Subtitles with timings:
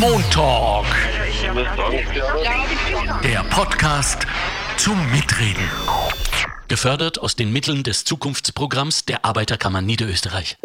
[0.00, 0.86] Montalk.
[3.22, 4.26] Der Podcast
[4.76, 5.68] zum Mitreden.
[6.68, 10.56] Gefördert aus den Mitteln des Zukunftsprogramms der Arbeiterkammer Niederösterreich.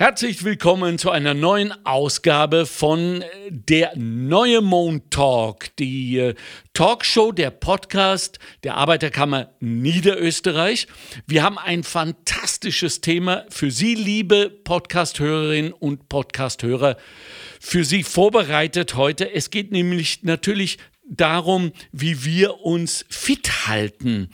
[0.00, 6.34] Herzlich willkommen zu einer neuen Ausgabe von der Neue Mond Talk, die äh,
[6.72, 10.86] Talkshow, der Podcast der Arbeiterkammer Niederösterreich.
[11.26, 16.96] Wir haben ein fantastisches Thema für Sie, liebe Podcasthörerinnen und Podcasthörer,
[17.58, 19.34] für Sie vorbereitet heute.
[19.34, 20.78] Es geht nämlich natürlich
[21.08, 24.28] darum, wie wir uns fit halten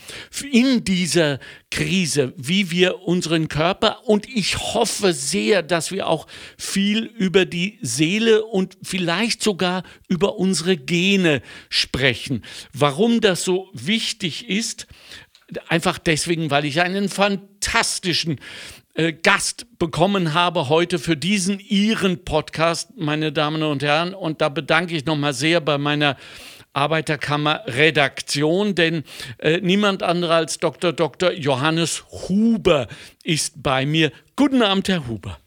[0.51, 1.39] in dieser
[1.71, 6.27] Krise, wie wir unseren Körper und ich hoffe sehr, dass wir auch
[6.59, 12.45] viel über die Seele und vielleicht sogar über unsere Gene sprechen.
[12.73, 14.87] Warum das so wichtig ist,
[15.69, 18.41] einfach deswegen, weil ich einen fantastischen
[18.95, 24.15] äh, Gast bekommen habe heute für diesen Ihren Podcast, meine Damen und Herren.
[24.15, 26.17] Und da bedanke ich nochmal sehr bei meiner
[26.75, 29.05] Arbeiterkammer Redaktion, denn
[29.39, 30.93] äh, niemand anderer als Dr.
[30.93, 31.33] Dr.
[31.33, 32.89] Johannes Huber
[33.23, 34.13] ist bei mir.
[34.37, 35.39] Guten Abend, Herr Huber.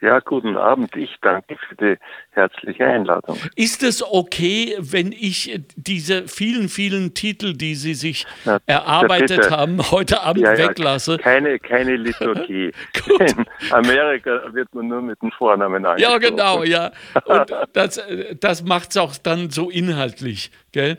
[0.00, 0.94] Ja, guten Abend.
[0.94, 1.98] Ich danke für die
[2.30, 3.36] herzliche Einladung.
[3.56, 9.90] Ist es okay, wenn ich diese vielen, vielen Titel, die Sie sich Na, erarbeitet haben,
[9.90, 11.18] heute Abend ja, ja, weglasse?
[11.18, 12.70] Keine, keine Liturgie.
[13.18, 16.22] In Amerika wird man nur mit dem Vornamen angesprochen.
[16.22, 16.92] Ja, genau, ja.
[17.24, 18.00] Und das,
[18.38, 20.98] das macht es auch dann so inhaltlich, gell?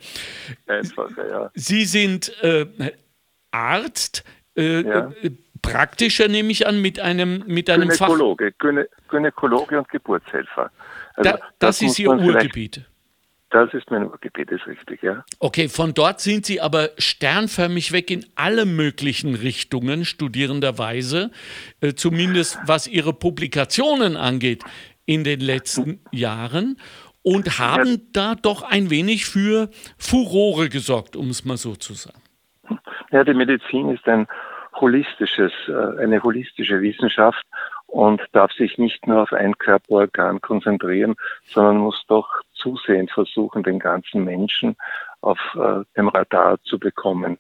[0.68, 1.50] Einfach, ja.
[1.54, 2.66] Sie sind äh,
[3.52, 4.26] Arzt.
[4.58, 5.10] Äh, ja.
[5.62, 8.86] Praktischer, nehme ich an, mit einem, mit einem Gynäkologe, Fach...
[9.10, 10.72] Gynäkologe und Geburtshelfer.
[11.16, 12.86] Also, da, das, das ist Ihr Urgebiet.
[13.52, 15.26] Das ist mein Urgebiet, ist richtig, ja.
[15.40, 21.32] Okay, von dort sind Sie aber sternförmig weg in alle möglichen Richtungen, studierenderweise,
[21.82, 24.64] äh, zumindest was Ihre Publikationen angeht
[25.08, 26.78] in den letzten Jahren
[27.24, 27.98] und haben ja.
[28.14, 32.22] da doch ein wenig für Furore gesorgt, um es mal so zu sagen.
[33.12, 34.28] Ja, die Medizin ist ein
[34.80, 37.44] holistisches, äh, eine holistische Wissenschaft
[37.88, 43.80] und darf sich nicht nur auf ein Körperorgan konzentrieren, sondern muss doch zusehend versuchen, den
[43.80, 44.76] ganzen Menschen
[45.22, 47.38] auf äh, dem Radar zu bekommen.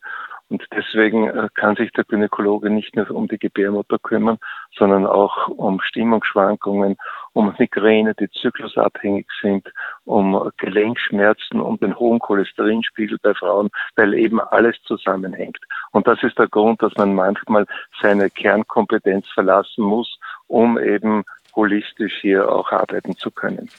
[0.49, 4.39] Und deswegen äh, kann sich der Gynäkologe nicht nur um die Gebärmutter kümmern,
[4.75, 6.97] sondern auch um Stimmungsschwankungen,
[7.33, 9.71] um Migräne, die zyklusabhängig sind,
[10.05, 15.59] um Gelenkschmerzen, um den hohen Cholesterinspiegel bei Frauen, weil eben alles zusammenhängt.
[15.91, 17.65] Und das ist der Grund, dass man manchmal
[18.01, 21.23] seine Kernkompetenz verlassen muss, um eben
[21.55, 23.69] holistisch hier auch arbeiten zu können.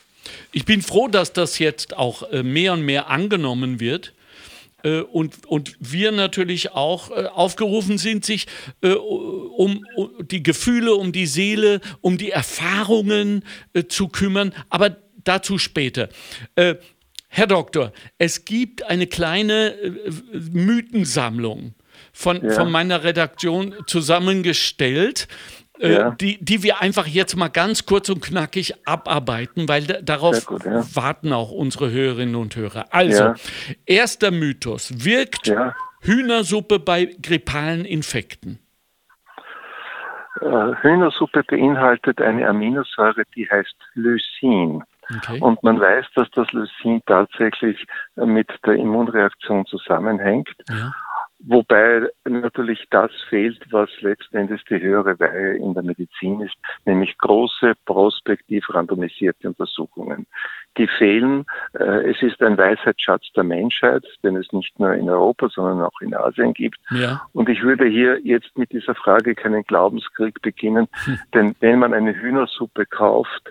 [0.53, 4.13] Ich bin froh, dass das jetzt auch äh, mehr und mehr angenommen wird
[4.83, 8.47] äh, und, und wir natürlich auch äh, aufgerufen sind, sich
[8.83, 9.85] um,
[10.21, 13.45] die Gefühle, um die Seele, um die Erfahrungen
[13.89, 16.09] zu kümmern, aber dazu später.
[16.57, 19.75] Herr Doktor, es gibt eine kleine
[20.33, 21.75] Mythensammlung
[22.13, 22.53] von, ja.
[22.53, 25.29] von meiner Redaktion zusammengestellt
[25.81, 26.11] äh, ja.
[26.11, 30.85] die, die wir einfach jetzt mal ganz kurz und knackig abarbeiten, weil darauf gut, ja.
[30.95, 32.87] warten auch unsere Hörerinnen und Hörer.
[32.91, 33.35] Also, ja.
[33.87, 35.05] erster Mythos.
[35.05, 35.51] Wirkt
[36.03, 38.59] Hühnersuppe bei grippalen Infekten?
[40.41, 44.83] Äh, Hühnersuppe beinhaltet eine Aminosäure, die heißt Lysin.
[45.17, 45.41] Okay.
[45.41, 47.85] Und man weiß, dass das Lysin tatsächlich
[48.15, 50.49] mit der Immunreaktion zusammenhängt.
[50.69, 50.93] Ja.
[51.47, 57.73] Wobei natürlich das fehlt, was letztendlich die höhere Weihe in der Medizin ist, nämlich große
[57.87, 60.27] prospektiv randomisierte Untersuchungen.
[60.77, 61.47] Die fehlen.
[61.73, 66.01] Äh, es ist ein Weisheitsschatz der Menschheit, den es nicht nur in Europa, sondern auch
[66.03, 66.79] in Asien gibt.
[66.91, 67.23] Ja.
[67.33, 71.19] Und ich würde hier jetzt mit dieser Frage keinen Glaubenskrieg beginnen, hm.
[71.33, 73.51] denn wenn man eine Hühnersuppe kauft,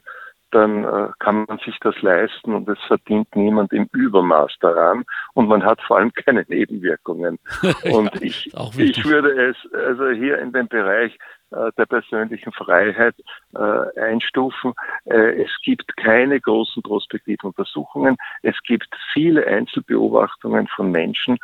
[0.52, 5.48] dann äh, kann man sich das leisten und es verdient niemand im Übermaß daran und
[5.48, 7.40] man hat vor allem keine Nebenwirkungen.
[7.92, 11.18] Und ja, ich, ich würde es also hier in den Bereich
[11.52, 13.16] äh, der persönlichen Freiheit
[13.56, 14.74] äh, einstufen.
[15.06, 18.18] Äh, es gibt keine großen Prospektivuntersuchungen.
[18.42, 21.38] Es gibt viele Einzelbeobachtungen von Menschen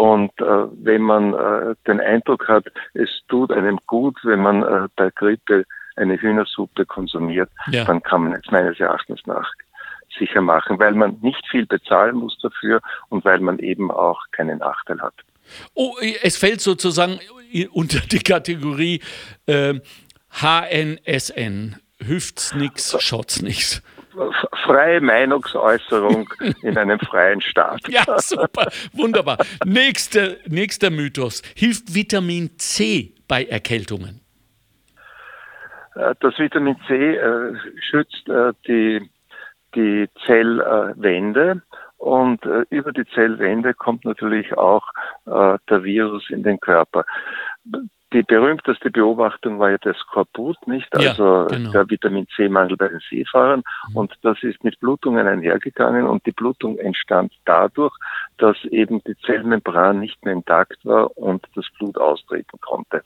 [0.00, 2.64] und äh, wenn man äh, den Eindruck hat,
[2.94, 5.66] es tut einem gut, wenn man äh, bei Grippe
[6.00, 7.84] eine Hühnersuppe konsumiert, ja.
[7.84, 9.52] dann kann man es meines Erachtens nach
[10.18, 14.58] sicher machen, weil man nicht viel bezahlen muss dafür und weil man eben auch keinen
[14.58, 15.14] Nachteil hat.
[15.74, 17.18] Oh, es fällt sozusagen
[17.72, 19.00] unter die Kategorie
[19.46, 19.74] äh,
[20.30, 21.76] HNSN.
[21.98, 23.82] Hüft's nix, schaut's nix.
[24.64, 26.28] Freie Meinungsäußerung
[26.62, 27.80] in einem freien Staat.
[27.88, 29.38] Ja, super, wunderbar.
[29.64, 31.42] Nächster, nächster Mythos.
[31.54, 34.20] Hilft Vitamin C bei Erkältungen?
[36.00, 39.10] Äh, das Vitamin C äh, schützt äh, die
[39.74, 41.62] die Zellwände
[41.98, 44.84] und äh, über die Zellwände kommt natürlich auch
[45.26, 47.04] äh, der Virus in den Körper.
[48.12, 50.92] Die berühmteste Beobachtung war ja der Skorbut, nicht?
[50.96, 51.70] Also ja, genau.
[51.70, 53.62] der Vitamin C-Mangel bei den Seefahrern.
[53.90, 53.96] Mhm.
[53.96, 57.94] Und das ist mit Blutungen einhergegangen und die Blutung entstand dadurch,
[58.38, 63.04] dass eben die Zellmembran nicht mehr intakt war und das Blut austreten konnte.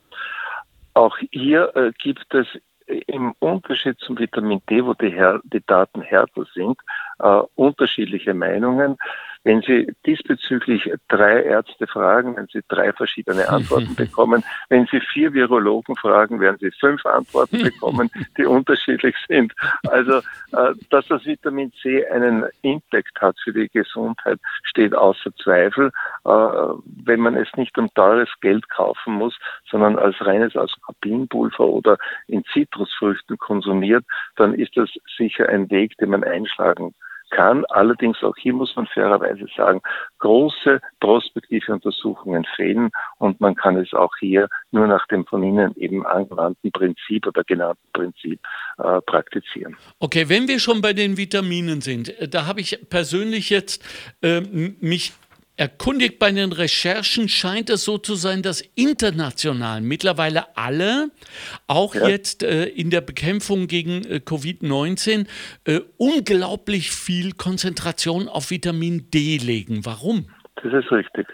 [0.94, 2.46] Auch hier äh, gibt es
[2.86, 6.78] im Unterschied zum Vitamin D, wo die, Her die Daten härter sind,
[7.18, 8.96] äh, unterschiedliche Meinungen.
[9.44, 14.42] Wenn Sie diesbezüglich drei Ärzte fragen, wenn Sie drei verschiedene Antworten bekommen.
[14.68, 19.52] Wenn Sie vier Virologen fragen, werden Sie fünf Antworten bekommen, die unterschiedlich sind.
[19.88, 20.18] Also,
[20.52, 25.90] äh, dass das Vitamin C einen Impact hat für die Gesundheit, steht außer Zweifel.
[26.24, 26.30] Äh,
[27.04, 29.38] wenn man es nicht um teures Geld kaufen muss,
[29.70, 31.98] sondern als reines Ascorbinpulver oder
[32.28, 34.04] in Zitrusfrüchten konsumiert,
[34.36, 36.94] dann ist das sicher ein Weg, den man einschlagen kann.
[37.38, 39.80] Allerdings auch hier muss man fairerweise sagen,
[40.18, 45.74] große prospektive Untersuchungen fehlen und man kann es auch hier nur nach dem von Ihnen
[45.76, 48.40] eben angewandten Prinzip oder genannten Prinzip
[48.78, 49.76] äh, praktizieren.
[49.98, 53.84] Okay, wenn wir schon bei den Vitaminen sind, äh, da habe ich persönlich jetzt
[54.22, 54.40] äh,
[54.80, 55.12] mich
[55.56, 61.10] erkundigt bei den Recherchen scheint es so zu sein, dass international mittlerweile alle,
[61.68, 62.08] auch ja.
[62.08, 65.26] jetzt äh, in der Bekämpfung gegen äh, Covid-19,
[65.64, 69.84] äh, unglaublich viel Konzentration auf Vitamin D legen.
[69.84, 70.26] Warum?
[70.56, 71.28] Das ist richtig.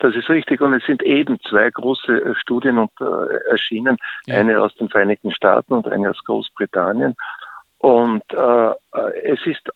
[0.00, 3.96] Das ist richtig und es sind eben zwei große äh, Studien und, äh, erschienen,
[4.26, 4.36] ja.
[4.36, 7.14] eine aus den Vereinigten Staaten und eine aus Großbritannien.
[7.78, 8.72] Und äh,
[9.22, 9.70] es ist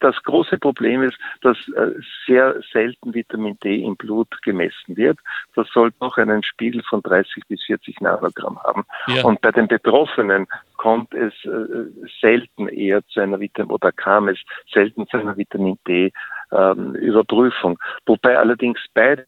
[0.00, 1.92] das große Problem ist, dass äh,
[2.26, 5.18] sehr selten Vitamin D im Blut gemessen wird.
[5.54, 8.84] Das sollte noch einen Spiegel von 30 bis 40 Nanogramm haben.
[9.08, 9.24] Ja.
[9.24, 10.46] Und bei den Betroffenen
[10.76, 11.90] kommt es äh,
[12.20, 14.38] selten eher zu einer Vitamin oder kam es
[14.72, 16.12] selten zu einer Vitamin D
[16.52, 17.78] ähm, Überprüfung.
[18.06, 19.26] Wobei allerdings beide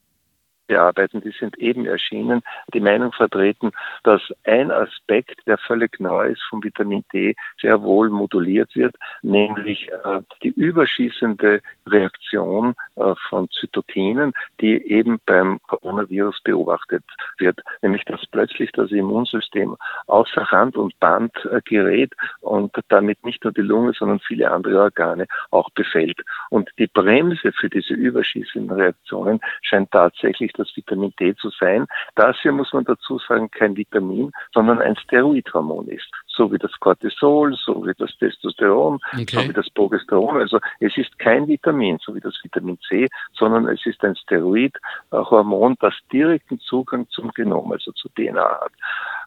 [0.66, 3.72] bearbeiten, die sind eben erschienen, die Meinung vertreten,
[4.02, 9.90] dass ein Aspekt, der völlig neu ist vom Vitamin D, sehr wohl moduliert wird, nämlich
[9.90, 17.04] äh, die überschießende Reaktion äh, von Zytokinen, die eben beim Coronavirus beobachtet
[17.38, 19.76] wird, nämlich dass plötzlich das Immunsystem
[20.06, 24.80] außer Rand und Band äh, gerät und damit nicht nur die Lunge, sondern viele andere
[24.80, 26.20] Organe auch befällt.
[26.50, 32.36] Und die Bremse für diese überschießenden Reaktionen scheint tatsächlich das Vitamin D zu sein, das
[32.40, 36.06] hier muss man dazu sagen, kein Vitamin, sondern ein Steroidhormon ist.
[36.26, 39.26] So wie das Cortisol, so wie das Testosteron, okay.
[39.28, 40.38] so wie das Progesteron.
[40.38, 45.76] Also es ist kein Vitamin, so wie das Vitamin C, sondern es ist ein Steroidhormon,
[45.80, 48.72] das direkten Zugang zum Genom, also zur DNA hat.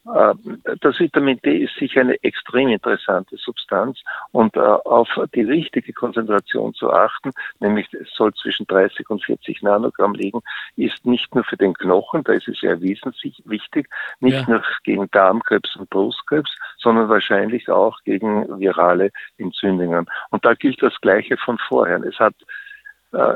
[0.06, 4.00] Ähm, das Vitamin D ist sicher eine extrem interessante Substanz
[4.32, 9.62] und äh, auf die richtige Konzentration zu achten, nämlich es soll zwischen 30 und 40
[9.62, 10.42] Nanogramm liegen,
[10.76, 13.14] ist nicht nur für den Knochen, da ist es erwiesen
[13.46, 13.90] wichtig,
[14.20, 14.50] nicht ja.
[14.50, 20.06] nur gegen Darmkrebs und Brustkrebs, sondern wahrscheinlich auch gegen virale Entzündungen.
[20.30, 22.02] Und da gilt das Gleiche von vorher.
[22.04, 22.67] Es hat äh,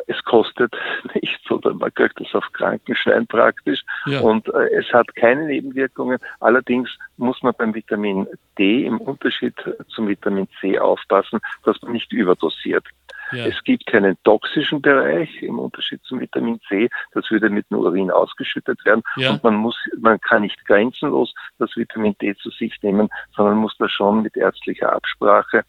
[0.07, 0.73] es kostet
[1.13, 4.21] nichts oder man kriegt es auf Krankenschein praktisch ja.
[4.21, 6.19] und äh, es hat keine Nebenwirkungen.
[6.39, 9.55] Allerdings muss man beim Vitamin D im Unterschied
[9.89, 12.85] zum Vitamin C aufpassen, dass man nicht überdosiert.
[13.31, 13.45] Ja.
[13.45, 16.89] Es gibt keinen toxischen Bereich im Unterschied zum Vitamin C.
[17.13, 19.01] Das würde mit dem Urin ausgeschüttet werden.
[19.15, 19.31] Ja.
[19.31, 23.75] Und man muss, man kann nicht grenzenlos das Vitamin D zu sich nehmen, sondern muss
[23.77, 25.63] das schon mit ärztlicher Absprache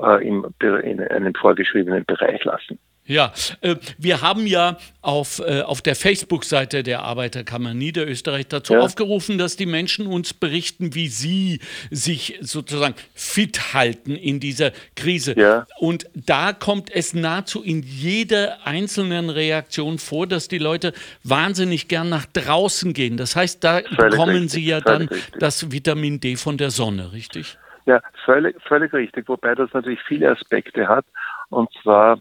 [0.00, 2.78] äh, im, in einem vorgeschriebenen Bereich lassen.
[3.04, 3.32] Ja,
[3.62, 8.80] äh, wir haben ja auf, äh, auf der Facebook-Seite der Arbeiterkammer Niederösterreich dazu ja.
[8.80, 11.58] aufgerufen, dass die Menschen uns berichten, wie sie
[11.90, 15.36] sich sozusagen fit halten in dieser Krise.
[15.36, 15.66] Ja.
[15.80, 20.92] Und da kommt es nahezu in jeder einzelnen Reaktion vor, dass die Leute
[21.24, 23.16] wahnsinnig gern nach draußen gehen.
[23.16, 25.40] Das heißt, da völlig bekommen richtig, sie ja dann richtig.
[25.40, 27.58] das Vitamin D von der Sonne, richtig?
[27.84, 29.28] Ja, völlig, völlig richtig.
[29.28, 31.04] Wobei das natürlich viele Aspekte hat.
[31.50, 32.20] Und zwar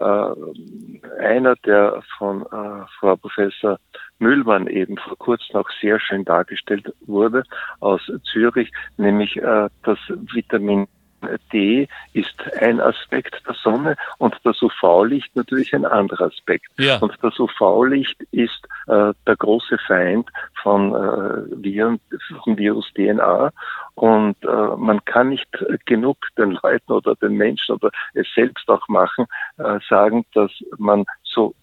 [0.00, 3.78] einer, der von äh, Frau Professor
[4.18, 7.42] Müllmann eben vor kurzem auch sehr schön dargestellt wurde
[7.80, 8.00] aus
[8.32, 10.86] Zürich, nämlich äh, das Vitamin
[11.52, 16.66] D ist ein Aspekt der Sonne und das UV-Licht natürlich ein anderer Aspekt.
[16.78, 16.98] Ja.
[16.98, 20.28] Und das UV-Licht ist äh, der große Feind
[20.62, 22.00] von äh, Viren,
[22.44, 23.50] vom Virus DNA.
[23.94, 25.48] Und äh, man kann nicht
[25.86, 29.26] genug den Leuten oder den Menschen oder es selbst auch machen,
[29.58, 31.54] äh, sagen, dass man so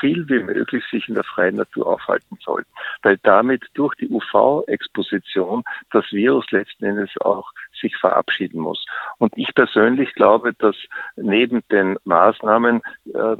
[0.00, 2.64] viel wie möglich sich in der freien Natur aufhalten soll,
[3.02, 7.50] weil damit durch die UV-Exposition das Virus letzten Endes auch
[7.84, 8.84] sich verabschieden muss.
[9.18, 10.76] Und ich persönlich glaube, dass
[11.16, 12.80] neben den Maßnahmen
[13.12, 13.36] äh,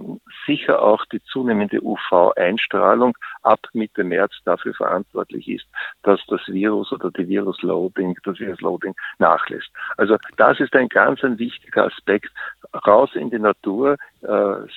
[0.46, 5.66] sicher auch die zunehmende UV-Einstrahlung ab Mitte März dafür verantwortlich ist,
[6.02, 9.70] dass das Virus oder die Virusloading, das Virusloading nachlässt.
[9.96, 12.30] Also das ist ein ganz ein wichtiger Aspekt.
[12.86, 13.96] Raus in die Natur,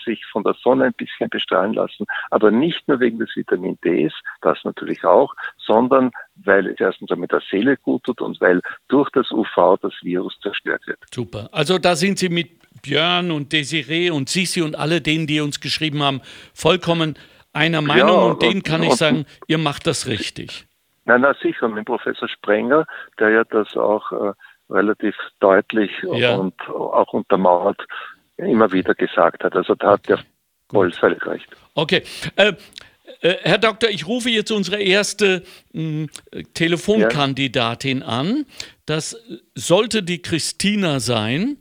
[0.06, 4.14] sich von der Sonne ein bisschen bestrahlen lassen, aber nicht nur wegen des Vitamin Ds,
[4.42, 6.12] das natürlich auch, sondern
[6.44, 10.38] weil es erstens mit der Seele gut tut und weil durch das UV das Virus
[10.42, 11.00] zerstört wird.
[11.14, 11.50] Super.
[11.52, 12.50] Also da sind Sie mit
[12.82, 16.22] Björn und Desiree und Sisi und alle denen, die uns geschrieben haben,
[16.54, 17.18] vollkommen
[17.54, 20.66] einer Meinung ja, und denen kann und, ich sagen, ihr macht das richtig.
[21.06, 22.86] Nein, na sicher, mit Professor Sprenger,
[23.20, 24.34] der ja das auch äh,
[24.70, 26.36] relativ deutlich ja.
[26.36, 27.82] und auch untermauert
[28.38, 29.56] immer wieder gesagt hat.
[29.56, 30.20] Also da hat der
[30.70, 31.48] voll völlig recht.
[31.74, 32.04] Okay.
[32.36, 32.54] Äh,
[33.22, 38.06] äh, Herr Doktor, ich rufe jetzt unsere erste mh, hm, Telefonkandidatin ja.
[38.06, 38.46] an.
[38.86, 39.18] Das
[39.56, 41.58] sollte die Christina sein.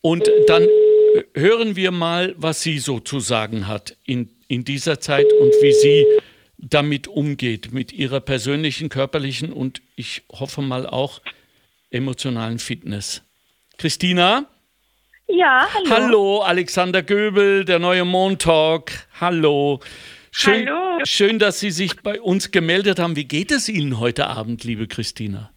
[0.00, 5.00] Und dann äh, hören wir mal, was sie so zu sagen hat in, in dieser
[5.00, 6.06] Zeit und wie sie
[6.58, 11.20] damit umgeht, mit ihrer persönlichen, körperlichen und ich hoffe mal auch
[11.90, 13.22] emotionalen Fitness.
[13.78, 14.46] Christina?
[15.30, 15.90] Ja, hallo.
[15.90, 18.92] Hallo, Alexander Göbel, der neue Montalk.
[19.20, 19.80] Hallo.
[20.30, 21.00] Schön, hallo.
[21.04, 23.14] Schön, dass Sie sich bei uns gemeldet haben.
[23.14, 25.50] Wie geht es Ihnen heute Abend, liebe Christina?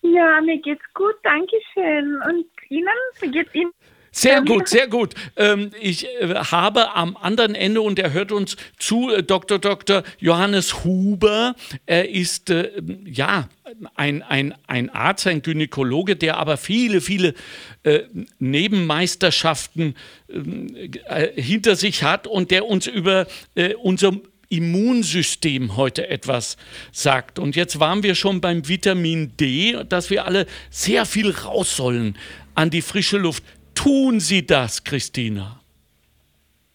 [0.00, 2.22] Ja, mir geht's gut, danke schön.
[2.26, 2.88] Und Ihnen?
[3.20, 3.70] Wie geht's Ihnen?
[4.18, 5.12] Sehr gut, sehr gut.
[5.36, 9.58] Ähm, ich äh, habe am anderen Ende, und er hört uns zu, äh, Dr.
[9.58, 10.04] Dr.
[10.18, 11.54] Johannes Huber.
[11.84, 12.70] Er ist äh,
[13.04, 13.50] ja
[13.94, 17.34] ein, ein, ein Arzt, ein Gynäkologe, der aber viele, viele
[17.82, 18.04] äh,
[18.38, 19.94] Nebenmeisterschaften
[20.28, 24.12] äh, hinter sich hat und der uns über äh, unser
[24.48, 26.56] Immunsystem heute etwas
[26.90, 27.38] sagt.
[27.38, 32.16] Und jetzt waren wir schon beim Vitamin D, dass wir alle sehr viel raus sollen
[32.56, 33.44] an die frische Luft.
[33.76, 35.60] Tun Sie das, Christina?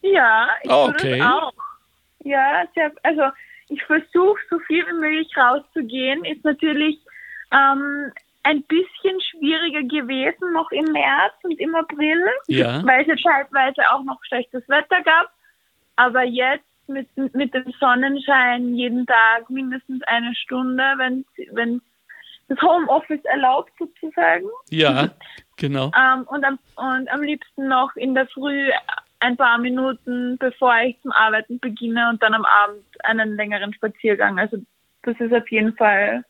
[0.01, 1.17] Ja, ich okay.
[1.17, 1.53] tue auch.
[2.23, 2.63] Ja,
[3.03, 3.23] also
[3.67, 6.23] ich versuche so viel wie möglich rauszugehen.
[6.25, 6.99] Ist natürlich
[7.51, 8.11] ähm,
[8.43, 12.85] ein bisschen schwieriger gewesen noch im März und im April, ja.
[12.85, 15.31] weil es ja teilweise auch noch schlechtes Wetter gab.
[15.95, 21.81] Aber jetzt mit, mit dem Sonnenschein jeden Tag mindestens eine Stunde, wenn, wenn
[22.47, 24.47] das Homeoffice erlaubt sozusagen.
[24.69, 25.09] Ja,
[25.61, 25.91] genau.
[25.97, 28.69] ähm, und, am, und am liebsten noch in der Früh
[29.19, 34.39] ein paar Minuten, bevor ich zum Arbeiten beginne und dann am Abend einen längeren Spaziergang.
[34.39, 34.57] Also
[35.03, 36.25] das ist auf jeden Fall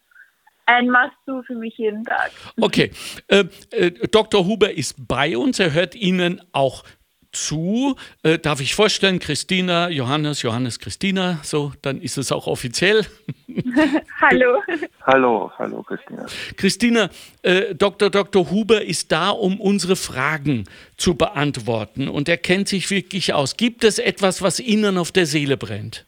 [0.65, 2.31] ein Must-Do für mich jeden Tag.
[2.59, 2.91] Okay.
[3.27, 4.45] Äh, äh, Dr.
[4.45, 5.59] Huber ist bei uns.
[5.59, 6.83] Er hört Ihnen auch
[7.31, 7.95] zu.
[8.23, 13.05] Äh, darf ich vorstellen, Christina, Johannes, Johannes, Christina, so, dann ist es auch offiziell.
[14.21, 14.61] hallo.
[15.05, 16.25] Hallo, hallo, Christina.
[16.57, 17.09] Christina,
[17.41, 18.09] äh, Dr.
[18.09, 18.49] Dr.
[18.49, 20.65] Huber ist da, um unsere Fragen
[20.97, 23.57] zu beantworten und er kennt sich wirklich aus.
[23.57, 26.05] Gibt es etwas, was Ihnen auf der Seele brennt?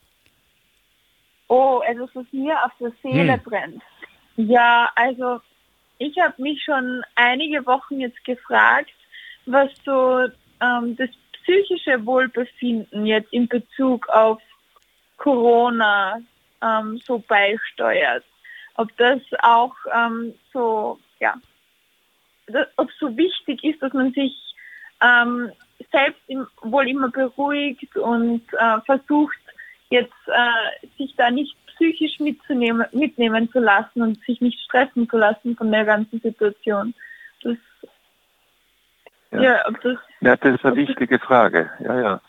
[1.47, 3.41] Oh, etwas, was mir auf der Seele hm.
[3.43, 3.83] brennt.
[4.37, 5.39] Ja, also
[5.99, 8.89] ich habe mich schon einige Wochen jetzt gefragt,
[9.45, 10.27] was so
[10.63, 11.09] ähm, das
[11.43, 14.41] psychische Wohlbefinden jetzt in Bezug auf
[15.17, 16.21] Corona
[16.61, 18.23] ähm, so beisteuert.
[18.75, 21.35] Ob das auch ähm, so, ja,
[22.77, 24.35] ob so wichtig ist, dass man sich
[25.01, 25.51] ähm,
[25.91, 29.37] selbst im, wohl immer beruhigt und äh, versucht,
[29.89, 35.17] jetzt äh, sich da nicht psychisch mitzunehmen, mitnehmen zu lassen und sich nicht stressen zu
[35.17, 36.93] lassen von der ganzen Situation.
[39.33, 41.69] Ja, ja, das, ja das ist eine wichtige Frage.
[41.79, 42.21] Ja, ja.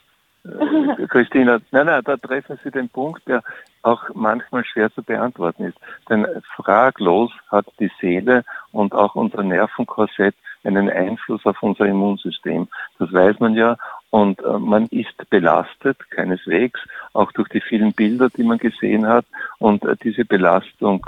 [0.45, 3.43] Äh, Christina, nein, nein, da treffen Sie den Punkt, der
[3.81, 5.77] auch manchmal schwer zu beantworten ist.
[6.09, 12.67] Denn fraglos hat die Seele und auch unser Nervenkorsett einen Einfluss auf unser Immunsystem.
[12.97, 13.77] Das weiß man ja.
[14.09, 16.79] Und äh, man ist belastet, keineswegs,
[17.13, 19.25] auch durch die vielen Bilder, die man gesehen hat.
[19.59, 21.05] Und äh, diese Belastung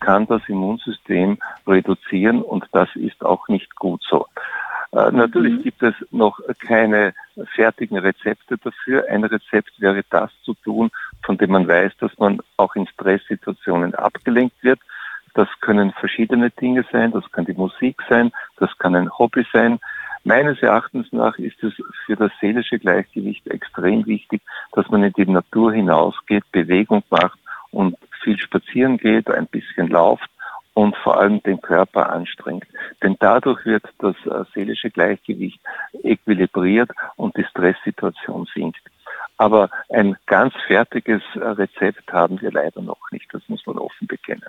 [0.00, 4.26] kann das Immunsystem reduzieren und das ist auch nicht gut so.
[4.92, 5.62] Äh, natürlich mhm.
[5.62, 7.14] gibt es noch keine
[7.54, 9.06] fertigen Rezepte dafür.
[9.08, 10.90] Ein Rezept wäre das zu tun,
[11.22, 14.80] von dem man weiß, dass man auch in Stresssituationen abgelenkt wird.
[15.34, 19.78] Das können verschiedene Dinge sein, das kann die Musik sein, das kann ein Hobby sein.
[20.24, 21.72] Meines Erachtens nach ist es
[22.04, 24.42] für das seelische Gleichgewicht extrem wichtig,
[24.72, 27.38] dass man in die Natur hinausgeht, Bewegung macht
[27.70, 30.28] und viel spazieren geht, ein bisschen lauft
[30.74, 32.66] und vor allem den Körper anstrengt.
[33.02, 35.60] Denn dadurch wird das äh, seelische Gleichgewicht
[36.02, 38.80] equilibriert und die Stresssituation sinkt.
[39.36, 43.26] Aber ein ganz fertiges äh, Rezept haben wir leider noch nicht.
[43.32, 44.44] Das muss man offen bekennen.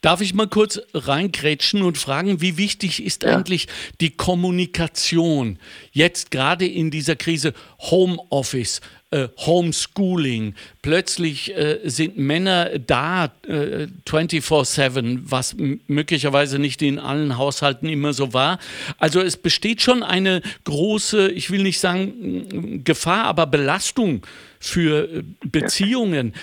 [0.00, 3.36] Darf ich mal kurz reingrätschen und fragen, wie wichtig ist ja.
[3.36, 3.68] eigentlich
[4.00, 5.58] die Kommunikation
[5.92, 7.52] jetzt gerade in dieser Krise
[7.90, 8.80] Homeoffice?
[9.10, 10.54] Äh, Homeschooling.
[10.82, 18.32] Plötzlich äh, sind Männer da äh, 24/7, was möglicherweise nicht in allen Haushalten immer so
[18.32, 18.58] war.
[18.98, 24.22] Also es besteht schon eine große, ich will nicht sagen Gefahr, aber Belastung
[24.60, 26.34] für äh, Beziehungen.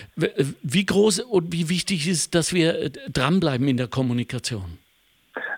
[0.63, 4.77] Wie groß und wie wichtig ist, dass wir äh, dranbleiben in der Kommunikation?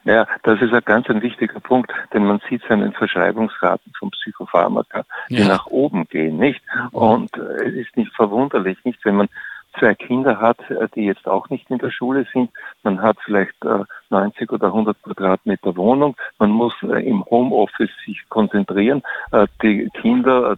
[0.06, 3.92] Ja, das ist ein ganz ein wichtiger Punkt, denn man sieht es an den Verschreibungsraten
[3.98, 5.48] von Psychopharmaka, die ja.
[5.48, 6.62] nach oben gehen, nicht?
[6.92, 9.30] Und äh, es ist nicht verwunderlich, nicht, wenn man
[9.78, 12.50] zwei Kinder hat, äh, die jetzt auch nicht in der Schule sind.
[12.84, 13.56] Man hat vielleicht
[14.10, 16.16] 90 äh, oder 100 Quadratmeter Wohnung.
[16.40, 19.04] Man muss im Homeoffice sich konzentrieren.
[19.62, 20.56] Die Kinder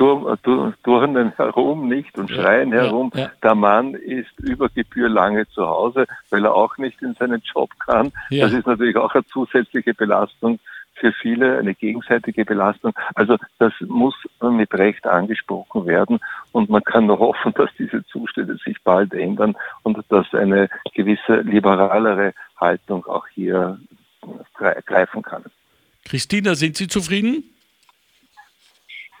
[0.00, 3.10] turnen herum nicht und schreien ja, herum.
[3.14, 3.30] Ja, ja.
[3.42, 7.70] Der Mann ist über Gebühr lange zu Hause, weil er auch nicht in seinen Job
[7.78, 8.12] kann.
[8.30, 10.58] Das ist natürlich auch eine zusätzliche Belastung
[10.94, 12.92] für viele, eine gegenseitige Belastung.
[13.14, 16.20] Also das muss mit Recht angesprochen werden
[16.52, 21.40] und man kann nur hoffen, dass diese Zustände sich bald ändern und dass eine gewisse
[21.40, 23.78] liberalere Haltung auch hier
[24.86, 25.44] greifen kann.
[26.04, 27.44] Christina, sind Sie zufrieden?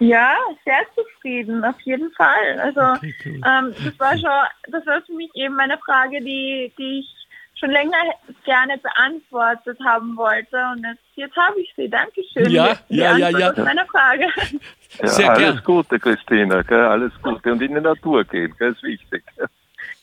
[0.00, 2.58] Ja, sehr zufrieden, auf jeden Fall.
[2.58, 3.40] Also okay, cool.
[3.46, 7.20] ähm, das war schon, das war für mich eben eine Frage, die, die ich
[7.60, 7.98] schon länger
[8.44, 11.88] gerne beantwortet haben wollte und jetzt, jetzt habe ich sie.
[11.88, 12.50] Dankeschön.
[12.50, 13.52] Ja, ja, ja, ja.
[13.56, 14.26] Meine Frage.
[14.98, 15.62] Ja, Sehr alles gern.
[15.62, 16.62] Gute, Christina.
[16.62, 16.80] Gell?
[16.80, 19.22] Alles Gute und in die Natur gehen, das ist wichtig.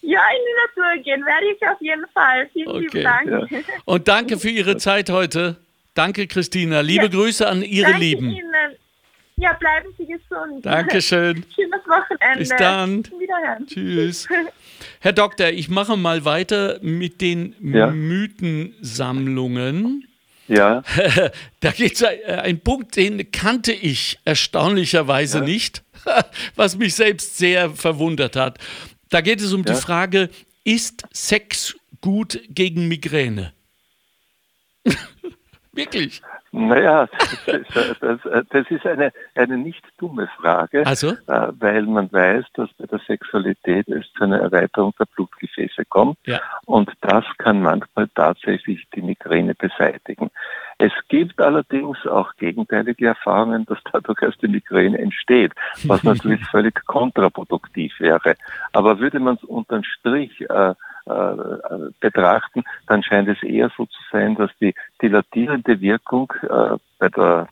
[0.02, 2.48] Ja, in die Natur gehen werde ich auf jeden Fall.
[2.54, 2.80] Vielen okay.
[2.80, 3.52] lieben Dank.
[3.52, 3.60] Ja.
[3.84, 5.58] Und danke für Ihre Zeit heute.
[5.94, 6.80] Danke, Christina.
[6.80, 7.12] Liebe ja.
[7.12, 8.30] Grüße an Ihre danke Lieben.
[8.30, 8.78] Ihnen.
[9.40, 10.66] Ja, bleiben Sie gesund.
[10.66, 11.46] Dankeschön.
[11.56, 12.40] Schönes Wochenende.
[12.40, 13.06] Bis dann.
[13.06, 13.68] Wiederhören.
[13.68, 14.28] Tschüss.
[15.00, 17.86] Herr Doktor, ich mache mal weiter mit den ja.
[17.88, 20.08] Mythensammlungen.
[20.48, 20.82] Ja.
[21.60, 25.44] da geht es äh, ein Punkt, den kannte ich erstaunlicherweise ja.
[25.44, 25.84] nicht,
[26.56, 28.58] was mich selbst sehr verwundert hat.
[29.10, 29.74] Da geht es um ja.
[29.74, 30.30] die Frage,
[30.64, 33.54] ist Sex gut gegen Migräne?
[35.74, 36.22] Wirklich?
[36.58, 37.08] Naja,
[37.46, 41.12] das, das, das, ist eine, eine nicht dumme Frage, also?
[41.28, 46.18] Äh, weil man weiß, dass bei der Sexualität es zu einer Erweiterung der Blutgefäße kommt
[46.26, 46.40] ja.
[46.66, 50.32] und das kann manchmal tatsächlich die Migräne beseitigen.
[50.80, 55.54] Es gibt allerdings auch gegenteilige Erfahrungen, dass dadurch erst die Migräne entsteht,
[55.86, 58.36] was natürlich völlig kontraproduktiv wäre.
[58.74, 60.74] Aber würde man es unterm Strich äh,
[61.08, 67.10] äh, betrachten, dann scheint es eher so zu sein, dass die dilatierende Wirkung äh, bei
[67.10, 67.48] der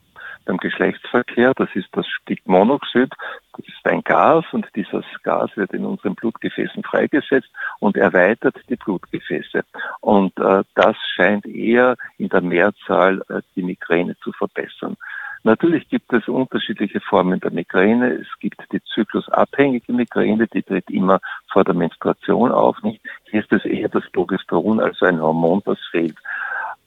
[0.46, 3.12] beim Geschlechtsverkehr, das ist das Stigmonoxid,
[3.58, 8.76] das ist ein Gas und dieses Gas wird in unseren Blutgefäßen freigesetzt und erweitert die
[8.76, 9.64] Blutgefäße.
[10.02, 14.96] Und äh, das scheint eher in der Mehrzahl äh, die Migräne zu verbessern.
[15.46, 18.14] Natürlich gibt es unterschiedliche Formen der Migräne.
[18.14, 21.20] Es gibt die zyklusabhängige Migräne, die tritt immer
[21.54, 22.82] vor der Menstruation auf.
[22.82, 23.00] Nicht?
[23.30, 26.18] Hier ist es eher das Progesteron, also ein Hormon, das fehlt.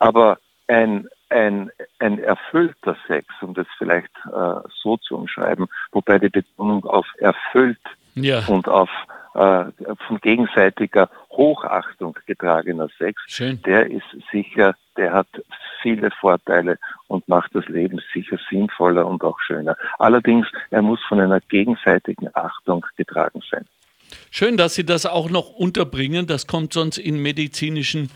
[0.00, 6.28] Aber ein, ein, ein erfüllter Sex, um das vielleicht äh, so zu umschreiben, wobei die
[6.28, 7.78] Betonung auf erfüllt
[8.16, 8.44] ja.
[8.48, 8.90] und auf
[9.38, 13.62] äh, von gegenseitiger Hochachtung getragener Sex, Schön.
[13.62, 15.29] der ist sicher, der hat
[15.81, 19.77] viele Vorteile und macht das Leben sicher sinnvoller und auch schöner.
[20.01, 23.64] Allerdings, er muss von einer gegenseitigen Achtung getragen sein.
[24.33, 26.27] Schön, dass Sie das auch noch unterbringen.
[26.27, 28.11] Das kommt sonst in medizinischen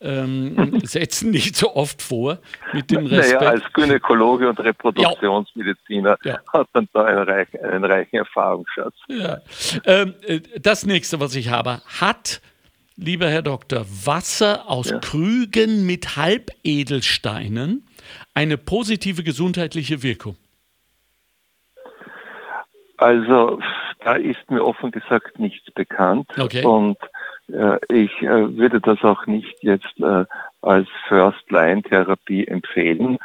[0.00, 2.38] ähm, Sätzen nicht so oft vor.
[2.72, 3.40] Mit dem Respekt.
[3.40, 6.38] Naja, als Gynäkologe und Reproduktionsmediziner ja.
[6.52, 8.94] hat man da einen reichen, einen reichen Erfahrungsschatz.
[9.08, 9.38] Ja.
[9.84, 12.40] Ähm, äh, das nächste, was ich habe, hat
[12.96, 14.98] lieber Herr Doktor, Wasser aus ja.
[14.98, 17.86] Krügen mit Halbedelsteinen
[18.34, 20.36] eine positive gesundheitliche Wirkung?
[22.96, 23.60] Also,
[24.04, 26.28] da ist mir offen gesagt nichts bekannt.
[26.38, 26.64] Okay.
[26.64, 26.96] Und
[27.48, 30.24] ich äh, würde das auch nicht jetzt äh,
[30.62, 33.18] als First-Line-Therapie empfehlen.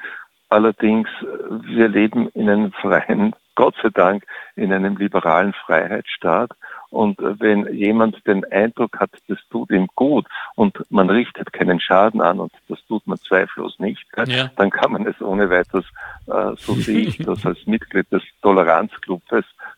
[0.50, 1.26] Allerdings, äh,
[1.64, 4.24] wir leben in einem freien, Gott sei Dank,
[4.56, 6.52] in einem liberalen Freiheitsstaat.
[6.90, 11.80] Und äh, wenn jemand den Eindruck hat, das tut ihm gut und man richtet keinen
[11.80, 14.50] Schaden an und das tut man zweifellos nicht, ja.
[14.56, 15.86] dann kann man es ohne weiteres,
[16.28, 19.26] äh, so sehe ich das als Mitglied des Toleranzclubs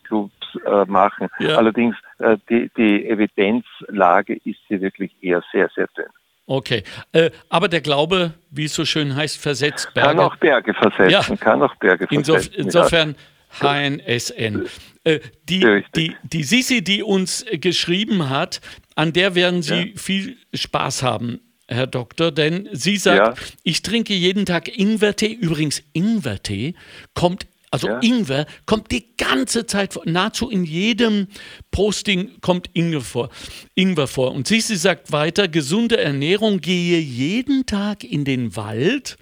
[0.04, 1.28] Clubs, äh, machen.
[1.40, 1.58] Ja.
[1.58, 6.06] Allerdings äh, die, die Evidenzlage ist hier wirklich eher sehr, sehr dünn.
[6.48, 6.84] Okay,
[7.14, 10.10] äh, aber der Glaube, wie es so schön heißt, versetzt Berge.
[10.10, 11.36] Kann auch Berge versetzen, ja.
[11.38, 12.54] kann auch Berge versetzen.
[12.54, 13.16] Insof insofern
[13.60, 14.68] HNSN.
[15.04, 18.62] Äh, die, die, die Sisi, die uns geschrieben hat,
[18.96, 19.98] an der werden Sie ja.
[19.98, 21.40] viel Spaß haben.
[21.68, 23.46] Herr Doktor, denn sie sagt, ja.
[23.64, 25.32] ich trinke jeden Tag Ingwertee.
[25.32, 26.76] Übrigens, Ingwertee
[27.14, 28.00] kommt also ja.
[28.02, 30.04] Ingwer kommt die ganze Zeit vor.
[30.06, 31.28] Nahezu in jedem
[31.72, 33.30] Posting kommt Ingwer vor.
[33.76, 34.34] Ingwer vor.
[34.34, 39.18] Und Sisi sagt weiter, gesunde Ernährung, gehe jeden Tag in den Wald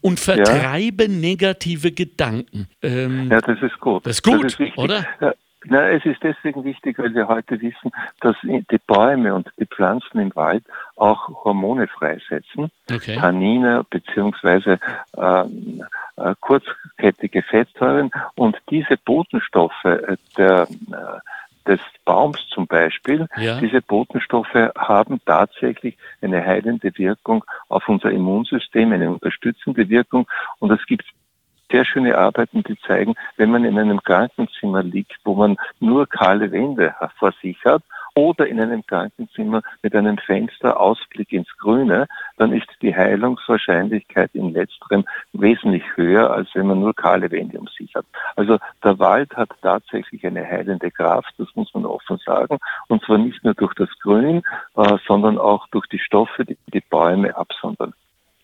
[0.00, 1.10] und vertreibe ja.
[1.10, 2.68] negative Gedanken.
[2.82, 4.06] Ähm, ja, das ist gut.
[4.06, 5.06] Das ist gut, das ist oder?
[5.20, 5.34] Ja.
[5.66, 10.18] Na, es ist deswegen wichtig, weil wir heute wissen, dass die Bäume und die Pflanzen
[10.18, 10.64] im Wald
[10.96, 13.16] auch Hormone freisetzen, okay.
[13.16, 14.78] Tannine beziehungsweise
[15.16, 15.44] äh,
[16.16, 23.60] äh, kurzkettige Fettsäuren und diese Botenstoffe äh, der, äh, des Baums zum Beispiel, ja.
[23.60, 30.26] diese Botenstoffe haben tatsächlich eine heilende Wirkung auf unser Immunsystem, eine unterstützende Wirkung
[30.58, 31.04] und es gibt
[31.70, 36.50] sehr schöne Arbeiten, die zeigen, wenn man in einem Krankenzimmer liegt, wo man nur kahle
[36.52, 37.82] Wände vor sich hat,
[38.14, 42.06] oder in einem Krankenzimmer mit einem Fenster Ausblick ins Grüne,
[42.36, 47.68] dann ist die Heilungswahrscheinlichkeit in letzterem wesentlich höher, als wenn man nur kahle Wände um
[47.68, 48.06] sich hat.
[48.36, 53.18] Also der Wald hat tatsächlich eine heilende Kraft, das muss man offen sagen, und zwar
[53.18, 54.42] nicht nur durch das Grün,
[54.76, 57.94] äh, sondern auch durch die Stoffe, die die Bäume absondern.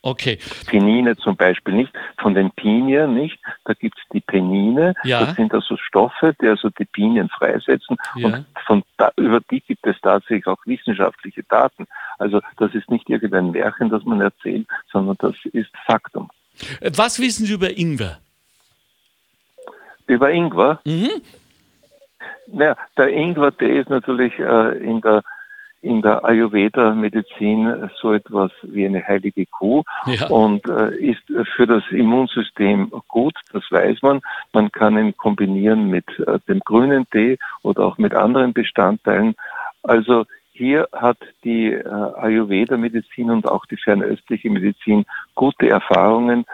[0.06, 0.38] Okay.
[0.68, 3.40] Penine zum Beispiel nicht, von den Pinien nicht.
[3.64, 5.24] Da gibt es die Penine, ja.
[5.24, 8.28] das sind also Stoffe, die also die Pinien freisetzen ja.
[8.28, 11.88] und von da, über die gibt es tatsächlich auch wissenschaftliche Daten.
[12.18, 16.30] Also das ist nicht irgendein Märchen, das man erzählt, sondern das ist Faktum.
[16.94, 18.20] Was wissen Sie über Ingwer?
[20.06, 20.78] Über Ingwer?
[20.84, 21.20] Mhm.
[22.46, 25.24] Naja, der Ingwer, der ist natürlich äh, in der
[25.86, 30.26] in der Ayurveda-Medizin so etwas wie eine heilige Kuh ja.
[30.26, 31.22] und äh, ist
[31.54, 34.20] für das Immunsystem gut, das weiß man.
[34.52, 39.34] Man kann ihn kombinieren mit äh, dem grünen Tee oder auch mit anderen Bestandteilen.
[39.82, 46.44] Also hier hat die äh, Ayurveda-Medizin und auch die fernöstliche Medizin gute Erfahrungen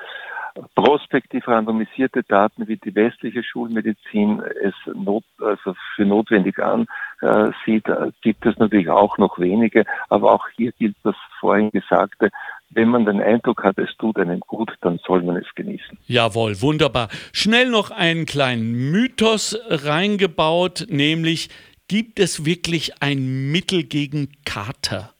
[0.75, 7.85] prospektiv randomisierte Daten, wie die westliche Schulmedizin es not, also für notwendig ansieht,
[8.21, 9.85] gibt es natürlich auch noch wenige.
[10.09, 12.31] Aber auch hier gilt das vorhin Gesagte.
[12.71, 15.99] Wenn man den Eindruck hat, es tut einem gut, dann soll man es genießen.
[16.07, 17.09] Jawohl, wunderbar.
[17.33, 21.51] Schnell noch einen kleinen Mythos reingebaut, nämlich
[21.88, 25.12] gibt es wirklich ein Mittel gegen Kater?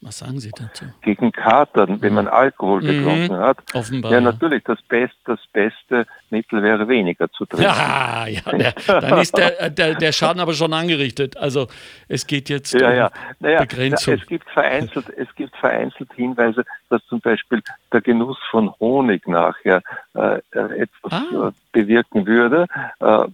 [0.00, 0.84] Was sagen Sie dazu?
[1.02, 2.86] Gegen Katern, wenn man Alkohol mhm.
[2.86, 3.40] getrunken mhm.
[3.40, 3.58] hat.
[3.74, 4.12] Offenbar.
[4.12, 7.64] Ja, natürlich, das, Best, das beste Mittel wäre weniger zu trinken.
[7.64, 11.36] Ja, ja der, dann ist der, der, der Schaden aber schon angerichtet.
[11.36, 11.68] Also
[12.08, 13.10] es geht jetzt ja, um ja.
[13.40, 14.14] Naja, Begrenzung.
[14.14, 17.62] Es gibt, vereinzelt, es gibt vereinzelt Hinweise, dass zum Beispiel
[17.92, 19.82] der Genuss von Honig nachher
[20.14, 21.48] äh, äh etwas ah.
[21.48, 22.66] Äh, bewirken würde.
[23.00, 23.26] Äh,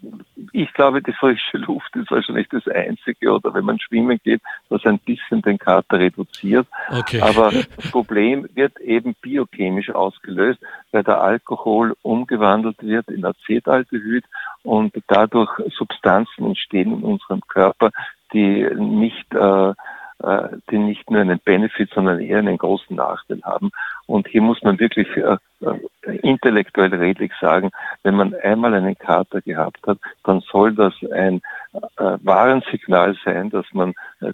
[0.53, 4.85] ich glaube, die frische Luft ist wahrscheinlich das Einzige, oder wenn man schwimmen geht, was
[4.85, 6.67] ein bisschen den Kater reduziert.
[6.91, 7.21] Okay.
[7.21, 10.61] Aber das Problem wird eben biochemisch ausgelöst,
[10.95, 14.25] weil der Alkohol umgewandelt wird in Acetaldehyd
[14.63, 17.91] und dadurch Substanzen entstehen in unserem Körper,
[18.33, 19.75] die nicht äh,
[20.23, 23.73] äh, die nicht nur einen Benefit, sondern eher einen großen Nachteil haben.
[24.07, 27.71] Und hier muss man wirklich äh, äh, intellektuell redlich sagen,
[28.05, 33.67] wenn man einmal einen Kater gehabt hat, dann soll das ein äh, Warnsignal sein, dass
[33.73, 34.33] man äh,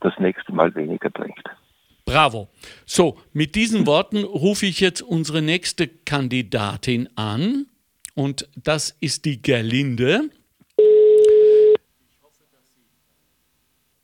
[0.00, 1.48] das nächste Mal weniger trinkt.
[2.10, 2.48] Bravo.
[2.86, 7.66] So, mit diesen Worten rufe ich jetzt unsere nächste Kandidatin an.
[8.14, 10.28] Und das ist die Gerlinde.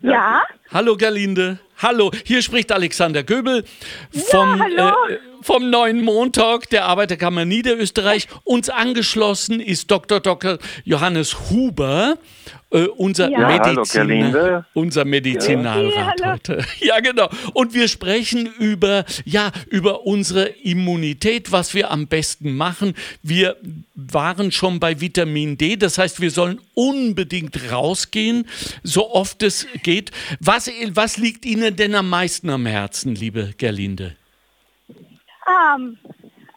[0.00, 0.44] Ja.
[0.70, 1.58] Hallo Gerlinde.
[1.78, 3.62] Hallo, hier spricht Alexander Göbel
[4.10, 8.28] vom, ja, äh, vom neuen Montag der Arbeiterkammer Niederösterreich.
[8.44, 10.20] Uns angeschlossen ist Dr.
[10.20, 10.56] Dr.
[10.84, 12.16] Johannes Huber,
[12.70, 13.46] äh, unser, ja.
[13.46, 16.32] Mediziner, unser Medizinalrat ja.
[16.32, 16.64] heute.
[16.80, 17.28] Ja, genau.
[17.52, 22.94] Und wir sprechen über, ja, über unsere Immunität, was wir am besten machen.
[23.22, 23.56] Wir
[23.94, 28.46] waren schon bei Vitamin D, das heißt, wir sollen unbedingt rausgehen,
[28.82, 30.10] so oft es geht.
[30.40, 34.14] Was, was liegt Ihnen Ihnen denn am meisten am Herzen, liebe Gerlinde?
[35.46, 35.98] Um,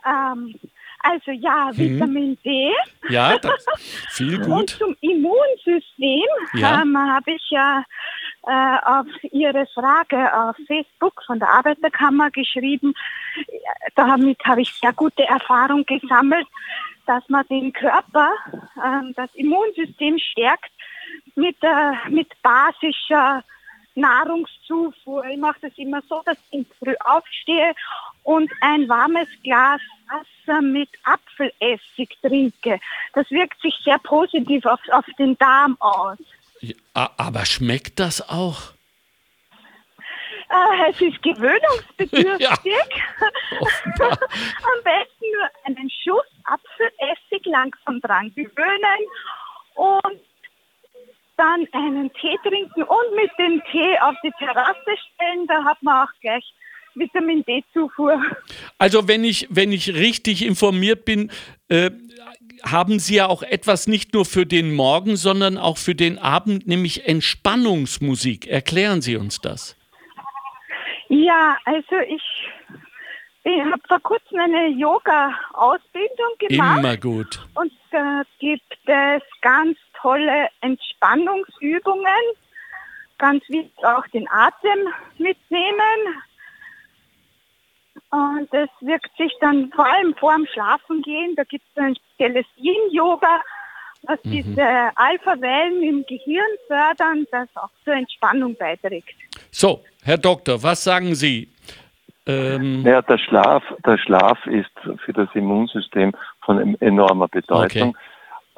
[0.06, 0.54] um,
[1.00, 1.78] also ja, hm.
[1.78, 2.72] Vitamin D.
[3.10, 3.65] Ja, das,
[4.10, 4.48] viel gut.
[4.48, 6.84] Und zum Immunsystem ja.
[6.84, 7.84] ähm, habe ich ja
[8.45, 12.93] äh, auf Ihre Frage auf Facebook von der Arbeiterkammer geschrieben.
[13.95, 16.48] Damit habe ich sehr gute Erfahrung gesammelt,
[17.08, 20.72] dass man den Körper, äh, das Immunsystem stärkt
[21.34, 23.43] mit, äh, mit basischer
[23.95, 25.25] Nahrungszufuhr.
[25.25, 27.73] Ich mache das immer so, dass ich früh aufstehe
[28.23, 32.80] und ein warmes Glas Wasser mit Apfelessig trinke.
[33.13, 36.17] Das wirkt sich sehr positiv auf, auf den Darm aus.
[36.62, 38.73] Ja, aber schmeckt das auch?
[40.49, 42.39] Äh, es ist gewöhnungsbedürftig.
[42.39, 42.52] ja,
[43.99, 49.06] Am besten nur einen Schuss Apfelessig langsam dran gewöhnen
[49.75, 50.19] und
[51.39, 55.47] dann einen Tee trinken und mit dem Tee auf die Terrasse stellen.
[55.47, 56.43] Da hat man auch gleich
[56.95, 58.21] Vitamin D-Zufuhr.
[58.78, 61.32] Also wenn ich, wenn ich richtig informiert bin,
[61.69, 61.91] äh,
[62.63, 66.67] haben Sie ja auch etwas nicht nur für den Morgen, sondern auch für den Abend,
[66.67, 68.47] nämlich Entspannungsmusik.
[68.47, 69.78] Erklären Sie uns das.
[71.08, 72.21] Ja, also ich,
[73.43, 76.80] ich habe vor kurzem eine Yoga-Ausbildung gemacht.
[76.80, 77.39] Immer gut.
[77.56, 82.23] Und da gibt es ganz tolle Entspannungsübungen.
[83.17, 85.99] Ganz wichtig auch den Atem mitnehmen.
[88.12, 91.35] Und das wirkt sich dann vor allem vor dem Schlafengehen.
[91.35, 93.41] Da gibt es ein spezielles Yin-Yoga,
[94.03, 94.31] was mhm.
[94.31, 94.63] diese
[94.95, 99.13] Alpha-Wellen im Gehirn fördern, das auch zur Entspannung beiträgt.
[99.51, 101.49] So, Herr Doktor, was sagen Sie?
[102.25, 104.71] Ähm ja, der Schlaf, der Schlaf ist
[105.03, 107.89] für das Immunsystem von enormer Bedeutung.
[107.89, 108.09] Okay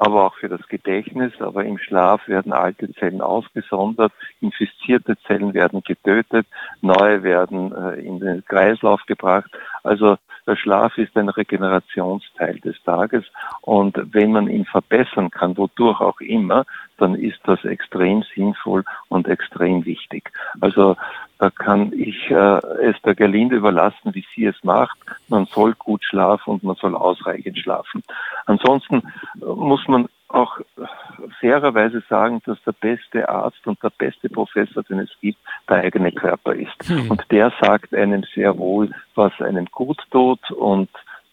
[0.02, 1.32] aber auch für das Gedächtnis.
[1.38, 6.46] Aber im Schlaf werden alte Zellen ausgesondert, infizierte Zellen werden getötet,
[6.80, 9.50] neue werden äh, in den Kreislauf gebracht.
[9.84, 13.24] Also der Schlaf ist ein Regenerationsteil des Tages
[13.60, 16.64] und wenn man ihn verbessern kann, wodurch auch immer,
[17.02, 20.30] dann ist das extrem sinnvoll und extrem wichtig.
[20.60, 20.96] Also
[21.38, 24.96] da kann ich äh, es der Gerlinde überlassen, wie sie es macht.
[25.28, 28.04] Man soll gut schlafen und man soll ausreichend schlafen.
[28.46, 29.02] Ansonsten
[29.40, 30.60] muss man auch
[31.40, 35.38] fairerweise sagen, dass der beste Arzt und der beste Professor, den es gibt,
[35.68, 36.76] der eigene Körper ist.
[36.86, 37.10] Hm.
[37.10, 40.88] Und der sagt einem sehr wohl, was einem gut tut und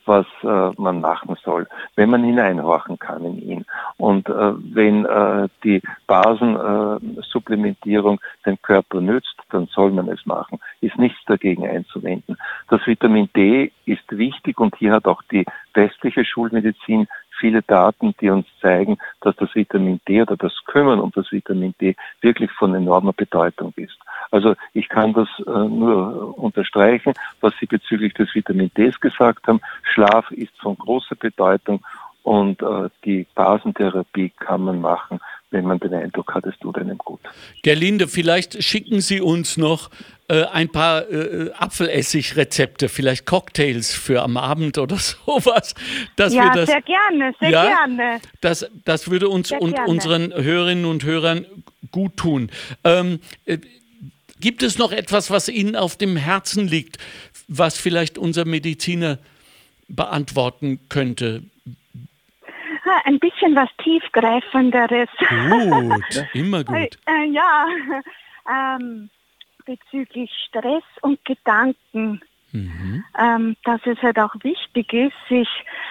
[0.09, 3.65] was äh, man machen soll, wenn man hineinhorchen kann in ihn.
[3.97, 10.59] Und äh, wenn äh, die Basensupplementierung äh, den Körper nützt, dann soll man es machen.
[10.81, 12.37] Ist nichts dagegen einzuwenden.
[12.69, 17.07] Das Vitamin D ist wichtig und hier hat auch die westliche Schulmedizin
[17.39, 21.73] viele Daten, die uns zeigen, dass das Vitamin D oder das Kümmern um das Vitamin
[21.79, 23.97] D wirklich von enormer Bedeutung ist.
[24.31, 29.61] Also ich kann das äh, nur unterstreichen, was Sie bezüglich des Vitamin Ds gesagt haben.
[29.83, 31.83] Schlaf ist von großer Bedeutung
[32.23, 35.19] und äh, die Basentherapie kann man machen,
[35.51, 37.19] wenn man den Eindruck hat, es tut einem gut.
[37.63, 39.89] Gerlinde, vielleicht schicken Sie uns noch
[40.27, 45.73] äh, ein paar äh, Apfelessig-Rezepte, vielleicht Cocktails für am Abend oder sowas.
[46.17, 48.19] Dass ja, wir das, sehr gerne, sehr ja, gerne.
[48.41, 49.89] Das, das würde uns sehr und gerne.
[49.89, 51.45] unseren Hörerinnen und Hörern
[51.91, 52.51] gut tun.
[52.83, 53.57] Ähm, äh,
[54.39, 56.97] gibt es noch etwas, was Ihnen auf dem Herzen liegt,
[57.47, 59.17] was vielleicht unser Mediziner
[59.87, 61.43] beantworten könnte?
[63.05, 65.09] Ein bisschen was tiefgreifenderes.
[65.19, 66.75] Gut, immer gut.
[66.75, 67.65] Äh, äh, ja,
[68.77, 69.09] ähm,
[69.65, 72.21] bezüglich Stress und Gedanken.
[72.51, 73.03] Mhm.
[73.19, 75.47] Ähm, dass es halt auch wichtig ist, sich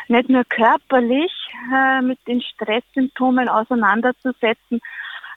[0.09, 1.31] nicht nur körperlich
[1.73, 4.81] äh, mit den Stresssymptomen auseinanderzusetzen,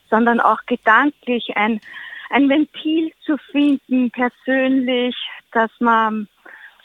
[0.10, 1.80] sondern auch gedanklich ein,
[2.32, 5.16] ein Ventil zu finden, persönlich,
[5.52, 6.28] dass man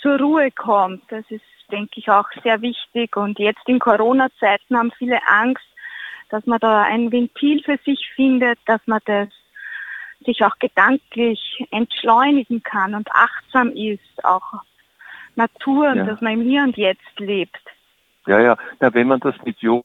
[0.01, 1.03] zur Ruhe kommt.
[1.09, 3.17] Das ist, denke ich, auch sehr wichtig.
[3.17, 5.65] Und jetzt in Corona-Zeiten haben viele Angst,
[6.31, 9.29] dass man da ein Ventil für sich findet, dass man das
[10.25, 14.63] sich auch gedanklich entschleunigen kann und achtsam ist, auch
[15.37, 16.05] Natur, ja.
[16.05, 17.61] dass man im Hier und Jetzt lebt.
[18.27, 19.85] Ja, ja, ja wenn man das mit Yoga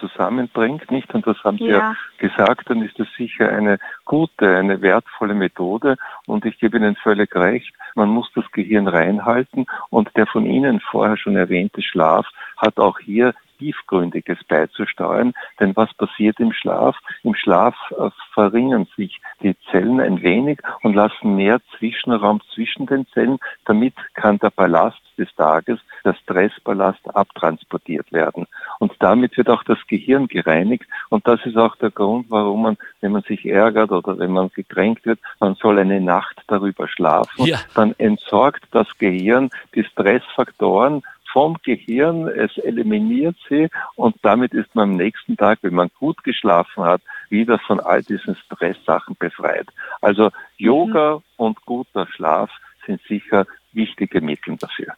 [0.00, 1.78] zusammenbringt, nicht, und das haben Sie ja.
[1.78, 6.96] ja gesagt, dann ist das sicher eine gute, eine wertvolle Methode und ich gebe Ihnen
[6.96, 12.26] völlig recht, man muss das Gehirn reinhalten und der von Ihnen vorher schon erwähnte Schlaf
[12.56, 15.34] hat auch hier Tiefgründiges beizusteuern.
[15.60, 16.96] Denn was passiert im Schlaf?
[17.22, 23.06] Im Schlaf äh, verringern sich die Zellen ein wenig und lassen mehr Zwischenraum zwischen den
[23.08, 23.38] Zellen.
[23.64, 28.46] Damit kann der Ballast des Tages, der Stressballast abtransportiert werden.
[28.78, 30.84] Und damit wird auch das Gehirn gereinigt.
[31.08, 34.50] Und das ist auch der Grund, warum man, wenn man sich ärgert oder wenn man
[34.54, 37.46] gekränkt wird, man soll eine Nacht darüber schlafen.
[37.46, 37.58] Ja.
[37.74, 44.90] Dann entsorgt das Gehirn die Stressfaktoren vom Gehirn, es eliminiert sie und damit ist man
[44.90, 49.68] am nächsten Tag, wenn man gut geschlafen hat, wieder von all diesen Stresssachen befreit.
[50.00, 51.22] Also Yoga mhm.
[51.36, 52.50] und guter Schlaf
[52.86, 54.94] sind sicher wichtige Mittel dafür.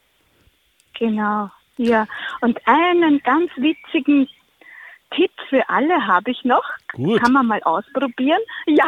[1.01, 2.05] Genau, ja.
[2.41, 4.29] Und einen ganz witzigen
[5.09, 6.63] Tipp für alle habe ich noch.
[6.93, 7.19] Gut.
[7.19, 8.39] Kann man mal ausprobieren.
[8.67, 8.85] Ja,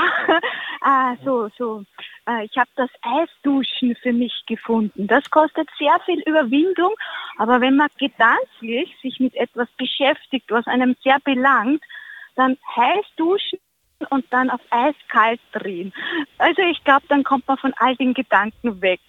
[0.85, 1.83] äh, so, so,
[2.29, 5.07] äh, ich habe das Eisduschen für mich gefunden.
[5.07, 6.93] Das kostet sehr viel Überwindung,
[7.39, 11.81] aber wenn man gedanklich sich mit etwas beschäftigt, was einem sehr belangt,
[12.35, 13.57] dann heiß duschen
[14.05, 15.93] und dann auf eiskalt drehen.
[16.37, 18.99] Also ich glaube, dann kommt man von all den Gedanken weg.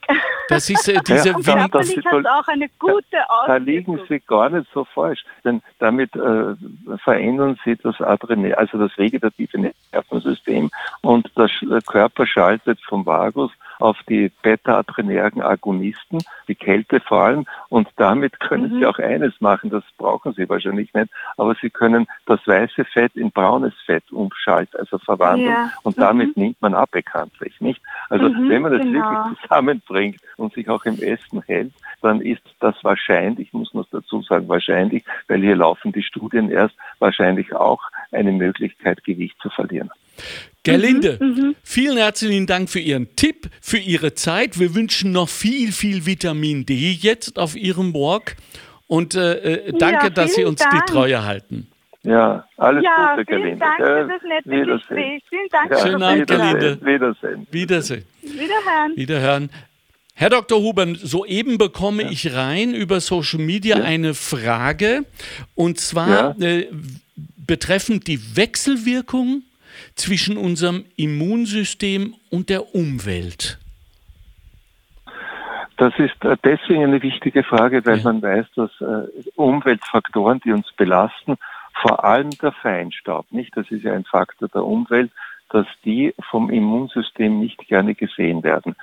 [0.49, 3.47] Das ist äh, diese ja, körperlich hat es auch eine gute Auswirkung.
[3.47, 6.55] Da liegen Sie gar nicht so falsch, denn damit äh,
[7.03, 10.71] verändern Sie das Adrenal, also das vegetative Nervensystem
[11.03, 11.49] und der
[11.83, 18.79] Körper schaltet vom Vagus auf die beta-adrenergen Agonisten, die Kälte fallen und damit können mhm.
[18.79, 23.17] Sie auch eines machen, das brauchen Sie wahrscheinlich nicht, aber Sie können das weiße Fett
[23.17, 25.71] in braunes Fett umschalten, also verwandeln ja.
[25.83, 26.43] und damit mhm.
[26.43, 27.81] nimmt man ab bekanntlich, nicht?
[28.09, 29.11] Also mhm, wenn man das genau.
[29.11, 33.87] wirklich zusammenbringt und sich auch im Essen hält, dann ist das wahrscheinlich, ich muss noch
[33.91, 37.83] dazu sagen, wahrscheinlich, weil hier laufen die Studien erst, wahrscheinlich auch
[38.13, 39.91] eine Möglichkeit, Gewicht zu verlieren.
[40.65, 44.59] Gerlinde, mhm, mhm, vielen herzlichen Dank für Ihren Tipp, für Ihre Zeit.
[44.59, 48.37] Wir wünschen noch viel, viel Vitamin D jetzt auf Ihrem Walk
[48.87, 50.73] und äh, äh danke, ja, dass Sie uns Dank.
[50.87, 51.69] die Treue halten.
[52.03, 53.59] Ja, alles ja, Gute, Gerlinde.
[53.59, 55.23] Dank für das nette Gespräch.
[55.29, 55.71] Vielen Dank.
[55.71, 56.79] Ja, Schönen Abend, Gerlinde.
[56.83, 57.47] Wiedersehen.
[57.51, 58.05] Wiedersehen.
[58.23, 58.97] Wiederhören.
[58.97, 59.51] Wiederhören.
[60.15, 60.61] Herr Dr.
[60.61, 62.11] Huber, soeben bekomme ja.
[62.11, 63.85] ich rein über Social Media ja.
[63.85, 65.05] eine Frage
[65.55, 66.47] und zwar ja.
[66.47, 66.69] äh,
[67.47, 69.43] betreffend die Wechselwirkung
[69.95, 73.59] zwischen unserem Immunsystem und der Umwelt.
[75.77, 80.71] Das ist äh, deswegen eine wichtige Frage, weil man weiß, dass äh, Umweltfaktoren, die uns
[80.77, 81.37] belasten,
[81.83, 83.57] vor allem der Feinstaub, nicht?
[83.57, 85.11] Das ist ja ein Faktor der Umwelt,
[85.55, 88.75] dass die vom Immunsystem nicht gerne gesehen werden.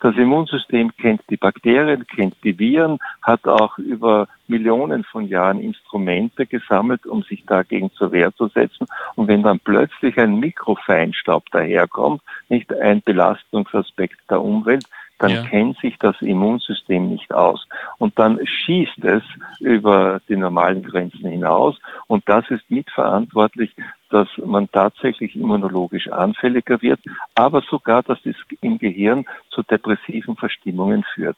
[0.00, 6.44] Das Immunsystem kennt die Bakterien, kennt die Viren, hat auch über Millionen von Jahren Instrumente
[6.46, 8.88] gesammelt, um sich dagegen zur Wehr zu setzen.
[9.14, 14.84] Und wenn dann plötzlich ein Mikrofeinstaub daherkommt, nicht ein Belastungsaspekt der Umwelt,
[15.18, 15.42] dann ja.
[15.44, 17.66] kennt sich das Immunsystem nicht aus.
[17.98, 19.22] Und dann schießt es
[19.60, 21.78] über die normalen Grenzen hinaus.
[22.06, 23.74] Und das ist mitverantwortlich,
[24.10, 27.00] dass man tatsächlich immunologisch anfälliger wird,
[27.34, 31.36] aber sogar, dass es im Gehirn zu depressiven Verstimmungen führt.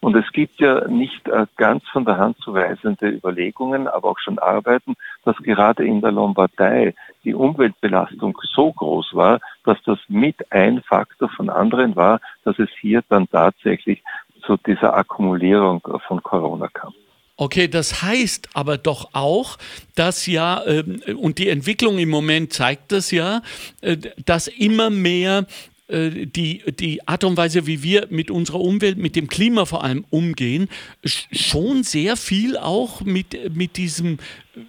[0.00, 4.18] Und es gibt ja nicht äh, ganz von der Hand zu weisende Überlegungen, aber auch
[4.18, 10.52] schon Arbeiten, dass gerade in der Lombardei die Umweltbelastung so groß war, dass das mit
[10.52, 14.02] ein Faktor von anderen war, dass es hier dann tatsächlich
[14.42, 16.92] zu dieser Akkumulierung von Corona kam.
[17.38, 19.58] Okay, das heißt aber doch auch,
[19.94, 23.42] dass ja, äh, und die Entwicklung im Moment zeigt das ja,
[23.82, 25.46] äh, dass immer mehr
[25.88, 29.84] äh, die, die Art und Weise, wie wir mit unserer Umwelt, mit dem Klima vor
[29.84, 30.68] allem umgehen,
[31.04, 34.16] schon sehr viel auch mit, mit diesem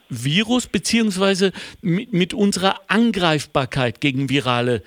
[0.09, 4.83] Virus beziehungsweise mit, mit unserer Angreifbarkeit gegen virale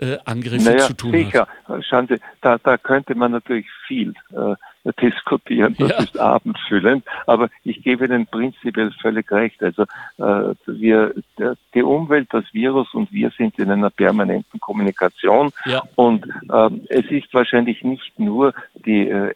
[0.00, 1.46] äh, Angriffe naja, zu tun sicher.
[1.68, 1.84] hat.
[1.84, 4.56] Schauen Sie, da, da könnte man natürlich viel äh,
[5.00, 5.98] diskutieren, das ja.
[5.98, 9.62] ist abendfüllend, aber ich gebe Ihnen prinzipiell völlig recht.
[9.62, 9.82] Also
[10.18, 15.82] äh, wir, der, die Umwelt, das Virus und wir sind in einer permanenten Kommunikation ja.
[15.94, 19.34] und äh, es ist wahrscheinlich nicht nur die, äh,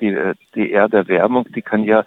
[0.00, 0.16] die,
[0.54, 2.04] die Erderwärmung, die kann ja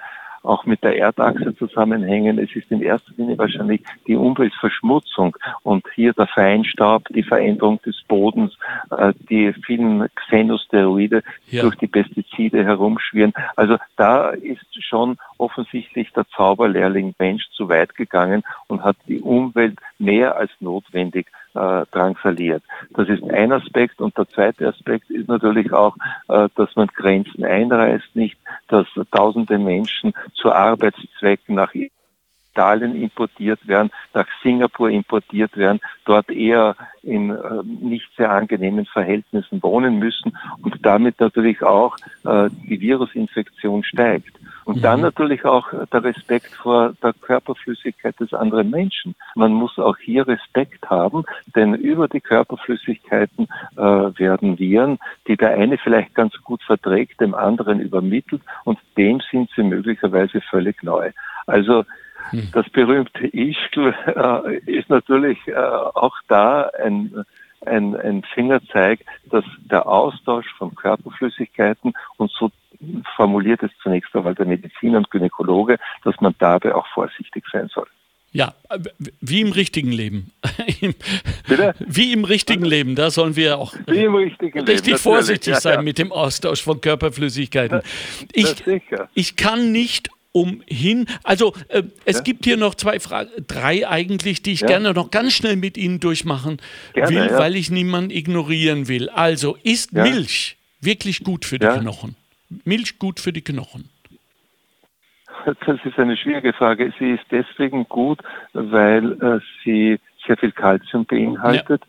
[0.47, 2.39] auch mit der Erdachse zusammenhängen.
[2.39, 8.01] Es ist in erster Linie wahrscheinlich die Umweltverschmutzung und hier der Feinstaub, die Veränderung des
[8.07, 8.57] Bodens,
[8.91, 11.61] äh, die vielen Xenosteroide ja.
[11.61, 13.33] durch die Pestizide herumschwirren.
[13.55, 19.77] Also da ist schon offensichtlich der Zauberlehrling Mensch zu weit gegangen und hat die Umwelt
[19.99, 21.27] mehr als notwendig
[21.57, 22.63] äh, drangsaliert.
[22.91, 25.95] Das ist ein Aspekt und der zweite Aspekt ist natürlich auch,
[26.29, 31.73] äh, dass man Grenzen einreißt, nicht, dass tausende Menschen zu Arbeitszwecken nach
[32.57, 39.61] Italien importiert werden, nach Singapur importiert werden, dort eher in äh, nicht sehr angenehmen Verhältnissen
[39.61, 44.39] wohnen müssen und damit natürlich auch äh, die Virusinfektion steigt.
[44.65, 45.05] Und dann mhm.
[45.05, 49.15] natürlich auch der Respekt vor der Körperflüssigkeit des anderen Menschen.
[49.35, 51.23] Man muss auch hier Respekt haben,
[51.55, 57.35] denn über die Körperflüssigkeiten äh, werden Viren, die der eine vielleicht ganz gut verträgt, dem
[57.35, 61.11] anderen übermittelt und dem sind sie möglicherweise völlig neu.
[61.45, 61.85] Also
[62.31, 62.49] hm.
[62.53, 67.25] das berühmte Ischgl äh, ist natürlich äh, auch da ein
[67.65, 72.51] ein, ein Fingerzeig, dass der Austausch von Körperflüssigkeiten und so
[73.15, 77.87] formuliert es zunächst einmal der Mediziner und Gynäkologe, dass man dabei auch vorsichtig sein soll.
[78.33, 78.53] Ja,
[79.21, 80.31] wie im richtigen Leben.
[81.47, 81.73] Bitte?
[81.79, 85.81] Wie im richtigen Leben, da sollen wir auch richtig Leben, vorsichtig ja, sein ja.
[85.81, 87.81] mit dem Austausch von Körperflüssigkeiten.
[88.33, 88.63] Ich,
[89.15, 90.09] ich kann nicht
[90.41, 91.05] umhin.
[91.23, 92.23] Also äh, es ja.
[92.23, 94.67] gibt hier noch zwei Fragen, drei eigentlich, die ich ja.
[94.67, 96.57] gerne noch ganz schnell mit Ihnen durchmachen
[96.93, 97.39] gerne, will, ja.
[97.39, 99.09] weil ich niemanden ignorieren will.
[99.09, 102.15] Also ist Milch wirklich gut für die Knochen?
[102.63, 103.89] Milch gut für die Knochen?
[105.45, 106.93] Das ist eine schwierige Frage.
[106.99, 108.19] Sie ist deswegen gut,
[108.53, 111.83] weil äh, sie sehr viel Kalzium beinhaltet.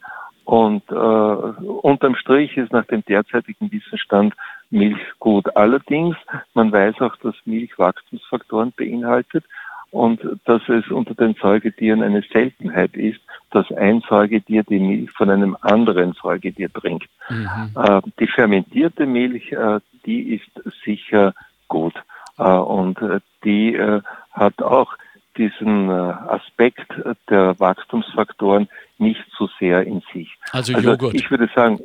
[0.48, 4.32] Und äh, unterm Strich ist nach dem derzeitigen Wissensstand
[4.70, 5.54] Milch gut.
[5.54, 6.16] Allerdings,
[6.54, 9.44] man weiß auch, dass Milch Wachstumsfaktoren beinhaltet
[9.90, 13.20] und dass es unter den Säugetieren eine Seltenheit ist,
[13.50, 17.10] dass ein Säugetier die Milch von einem anderen Säugetier trinkt.
[17.28, 17.70] Mhm.
[17.76, 20.50] Äh, die fermentierte Milch, äh, die ist
[20.82, 21.34] sicher
[21.68, 21.92] gut.
[22.38, 24.00] Äh, und äh, die äh,
[24.32, 24.94] hat auch
[25.38, 26.90] diesen Aspekt
[27.30, 28.68] der Wachstumsfaktoren
[28.98, 30.28] nicht so sehr in sich.
[30.52, 31.14] Also, also Joghurt.
[31.14, 31.78] Ich würde sagen,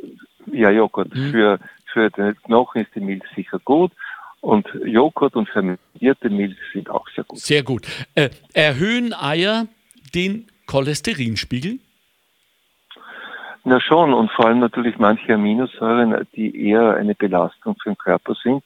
[0.52, 1.16] ja, Joghurt.
[1.16, 1.32] Mhm.
[1.32, 3.92] Für, für den Knochen ist die Milch sicher gut.
[4.42, 7.40] Und Joghurt und fermentierte Milch sind auch sehr gut.
[7.40, 7.88] Sehr gut.
[8.16, 9.68] Äh, erhöhen Eier
[10.14, 11.80] den Cholesterinspiegel?
[13.64, 18.36] Na schon, und vor allem natürlich manche Aminosäuren, die eher eine Belastung für den Körper
[18.44, 18.62] sind.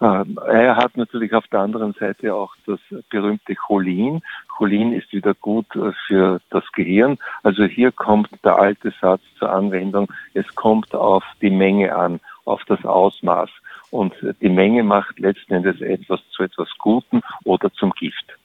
[0.00, 2.78] Ähm, er hat natürlich auf der anderen Seite auch das
[3.10, 4.22] berühmte Cholin.
[4.56, 7.18] Cholin ist wieder gut äh, für das Gehirn.
[7.42, 10.12] Also hier kommt der alte Satz zur Anwendung.
[10.34, 13.50] Es kommt auf die Menge an, auf das Ausmaß.
[13.90, 18.36] Und die Menge macht letzten Endes etwas zu etwas Guten oder zum Gift.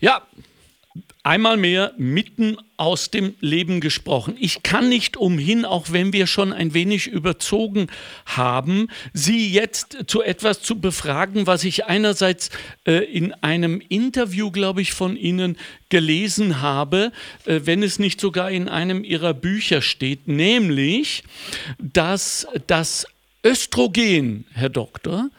[0.00, 0.20] Ja,
[1.22, 4.36] einmal mehr mitten aus dem Leben gesprochen.
[4.38, 7.88] Ich kann nicht umhin, auch wenn wir schon ein wenig überzogen
[8.24, 12.50] haben, Sie jetzt zu etwas zu befragen, was ich einerseits
[12.86, 17.12] äh, in einem Interview, glaube ich, von Ihnen gelesen habe,
[17.44, 21.24] äh, wenn es nicht sogar in einem Ihrer Bücher steht, nämlich,
[21.78, 23.06] dass das
[23.44, 25.30] Östrogen, Herr Doktor,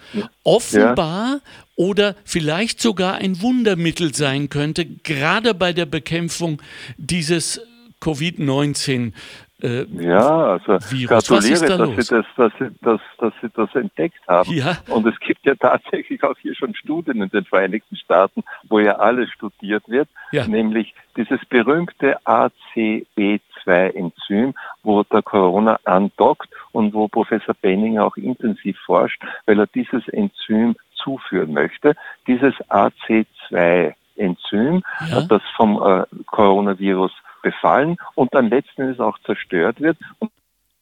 [0.44, 1.42] offenbar ja.
[1.80, 6.62] Oder vielleicht sogar ein Wundermittel sein könnte, gerade bei der Bekämpfung
[6.98, 7.62] dieses
[8.02, 9.14] Covid-19
[9.62, 11.28] äh, ja, also Virus.
[11.28, 14.54] gratuliere, da dass, Sie das, dass, Sie, dass, dass Sie das entdeckt haben.
[14.54, 14.78] Ja.
[14.88, 18.96] Und es gibt ja tatsächlich auch hier schon Studien in den Vereinigten Staaten, wo ja
[18.98, 20.48] alles studiert wird, ja.
[20.48, 24.54] nämlich dieses berühmte ACB2-Enzym,
[24.84, 30.78] wo der Corona andockt und wo Professor Benning auch intensiv forscht, weil er dieses Enzym
[31.04, 31.96] zuführen möchte.
[32.28, 35.22] Dieses AC2-Enzym, ja.
[35.22, 40.32] das vom äh, Coronavirus befallen und dann letzten Endes auch zerstört wird und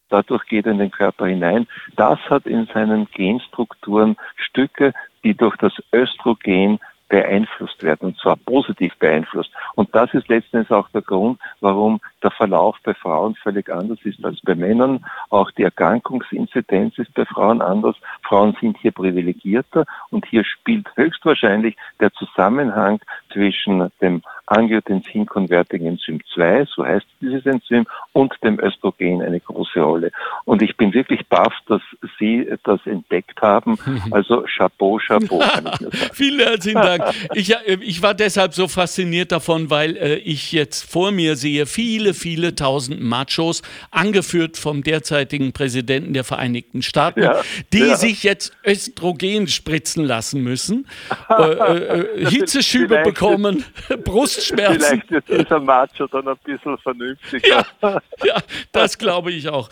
[0.08, 1.66] dadurch geht er in den Körper hinein.
[1.96, 4.92] Das hat in seinen Genstrukturen Stücke,
[5.24, 6.78] die durch das Östrogen
[7.08, 9.50] beeinflusst werden, und zwar positiv beeinflusst.
[9.74, 14.24] Und das ist letztendlich auch der Grund, warum der Verlauf bei Frauen völlig anders ist
[14.24, 15.04] als bei Männern.
[15.30, 17.96] Auch die Erkrankungsinzidenz ist bei Frauen anders.
[18.22, 23.00] Frauen sind hier privilegierter und hier spielt höchstwahrscheinlich der Zusammenhang
[23.32, 30.10] zwischen dem Angiotensin-Converting-Enzym 2, so heißt dieses Enzym, und dem Östrogen eine große Rolle.
[30.44, 31.82] Und ich bin wirklich baff, dass
[32.18, 33.78] Sie das entdeckt haben.
[34.10, 35.42] Also Chapeau, Chapeau.
[36.12, 37.04] Vielen herzlichen Dank.
[37.34, 41.66] Ich, äh, ich, war deshalb so fasziniert davon, weil äh, ich jetzt vor mir sehe
[41.66, 47.40] viele, viele tausend Machos, angeführt vom derzeitigen Präsidenten der Vereinigten Staaten, ja,
[47.72, 47.96] die ja.
[47.96, 50.86] sich jetzt Östrogen spritzen lassen müssen,
[51.28, 54.80] äh, äh, Hitzeschübe bekommen, Brust Brustschmerzen.
[54.80, 57.66] Vielleicht ist dieser Macho dann ein bisschen vernünftiger.
[57.82, 58.36] Ja, ja
[58.72, 59.68] das glaube ich auch.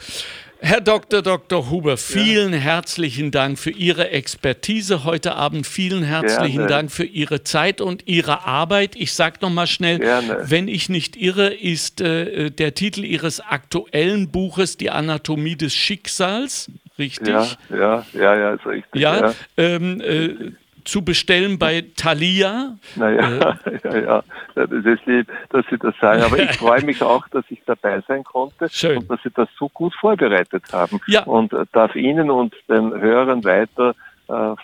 [0.59, 1.21] Herr Dr.
[1.21, 1.71] Dr.
[1.71, 2.59] Huber, vielen ja.
[2.59, 5.67] herzlichen Dank für Ihre Expertise heute Abend.
[5.67, 6.67] Vielen herzlichen Gerne.
[6.67, 8.97] Dank für Ihre Zeit und Ihre Arbeit.
[8.97, 10.39] Ich sage noch mal schnell, Gerne.
[10.45, 16.71] wenn ich nicht irre, ist äh, der Titel Ihres aktuellen Buches Die Anatomie des Schicksals.
[16.99, 17.29] Richtig?
[17.29, 19.01] Ja, ja, ja, ja ist richtig.
[19.01, 19.35] Ja, ja.
[19.59, 20.53] Ähm, äh,
[20.87, 22.76] zu bestellen bei Thalia.
[22.95, 24.22] Naja, äh, ja, ja,
[24.55, 26.22] das ist lieb, dass Sie das sagen.
[26.22, 28.99] Aber ich freue mich auch, dass ich dabei sein konnte Schön.
[28.99, 31.01] und dass Sie das so gut vorbereitet haben.
[31.07, 31.24] Ja.
[31.24, 33.95] Und darf Ihnen und den Hörern weiter äh,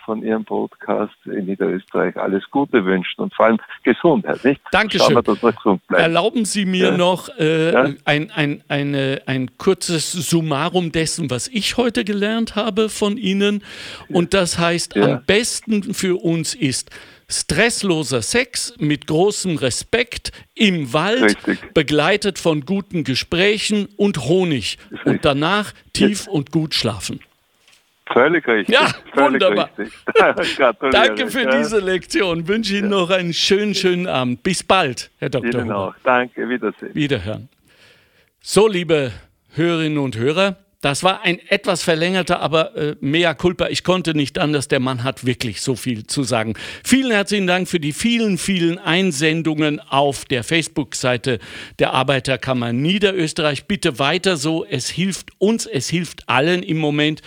[0.05, 4.45] von Ihrem Podcast in Niederösterreich alles Gute wünschen und vor allem Gesundheit.
[4.45, 4.61] Nicht?
[4.71, 5.15] Dankeschön.
[5.15, 6.97] Wir, Erlauben Sie mir ja.
[6.97, 7.95] noch äh, ja?
[8.05, 13.63] ein, ein, eine, ein kurzes Summarum dessen, was ich heute gelernt habe von Ihnen.
[14.09, 15.05] Und das heißt, ja.
[15.05, 16.91] am besten für uns ist,
[17.29, 21.73] Stressloser Sex mit großem Respekt im Wald, Richtig.
[21.73, 24.79] begleitet von guten Gesprächen und Honig.
[25.05, 27.21] Und danach tief und gut schlafen.
[28.13, 28.75] Völlig richtig.
[28.75, 29.71] Ja, Völlig wunderbar.
[29.77, 30.59] Richtig.
[30.91, 31.59] Danke für ja.
[31.59, 32.47] diese Lektion.
[32.49, 32.99] Wünsche Ihnen ja.
[32.99, 34.43] noch einen schönen, schönen Abend.
[34.43, 35.63] Bis bald, Herr Dr.
[35.63, 35.95] Ihnen auch.
[36.05, 36.95] Danke, Wiedersehen.
[36.95, 37.49] Wiederhören.
[38.41, 39.13] So, liebe
[39.55, 43.69] Hörerinnen und Hörer, das war ein etwas verlängerter, aber äh, mea culpa.
[43.69, 44.67] Ich konnte nicht anders.
[44.67, 46.55] Der Mann hat wirklich so viel zu sagen.
[46.83, 51.39] Vielen herzlichen Dank für die vielen, vielen Einsendungen auf der Facebook-Seite
[51.79, 53.67] der Arbeiterkammer Niederösterreich.
[53.67, 54.65] Bitte weiter so.
[54.65, 57.23] Es hilft uns, es hilft allen im Moment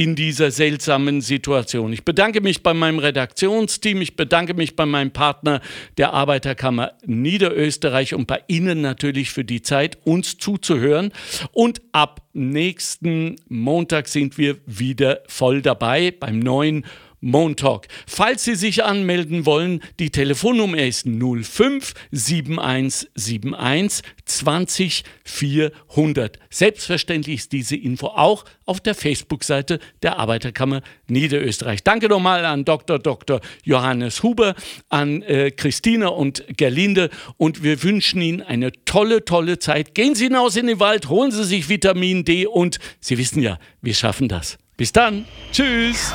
[0.00, 1.92] in dieser seltsamen Situation.
[1.92, 5.60] Ich bedanke mich bei meinem Redaktionsteam, ich bedanke mich bei meinem Partner
[5.98, 11.12] der Arbeiterkammer Niederösterreich und bei Ihnen natürlich für die Zeit, uns zuzuhören.
[11.52, 16.86] Und ab nächsten Montag sind wir wieder voll dabei beim neuen
[17.20, 17.86] Montalk.
[18.06, 26.38] Falls Sie sich anmelden wollen, die Telefonnummer ist 05 7171 20 400.
[26.50, 31.82] Selbstverständlich ist diese Info auch auf der Facebook-Seite der Arbeiterkammer Niederösterreich.
[31.82, 32.98] Danke nochmal an Dr.
[32.98, 33.40] Dr.
[33.64, 34.54] Johannes Huber,
[34.88, 39.94] an äh, Christina und Gerlinde und wir wünschen Ihnen eine tolle, tolle Zeit.
[39.94, 43.58] Gehen Sie hinaus in den Wald, holen Sie sich Vitamin D und Sie wissen ja,
[43.82, 44.58] wir schaffen das.
[44.76, 45.26] Bis dann.
[45.52, 46.14] Tschüss.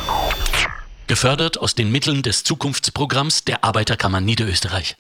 [1.08, 4.98] Gefördert aus den Mitteln des Zukunftsprogramms der Arbeiterkammer Niederösterreich.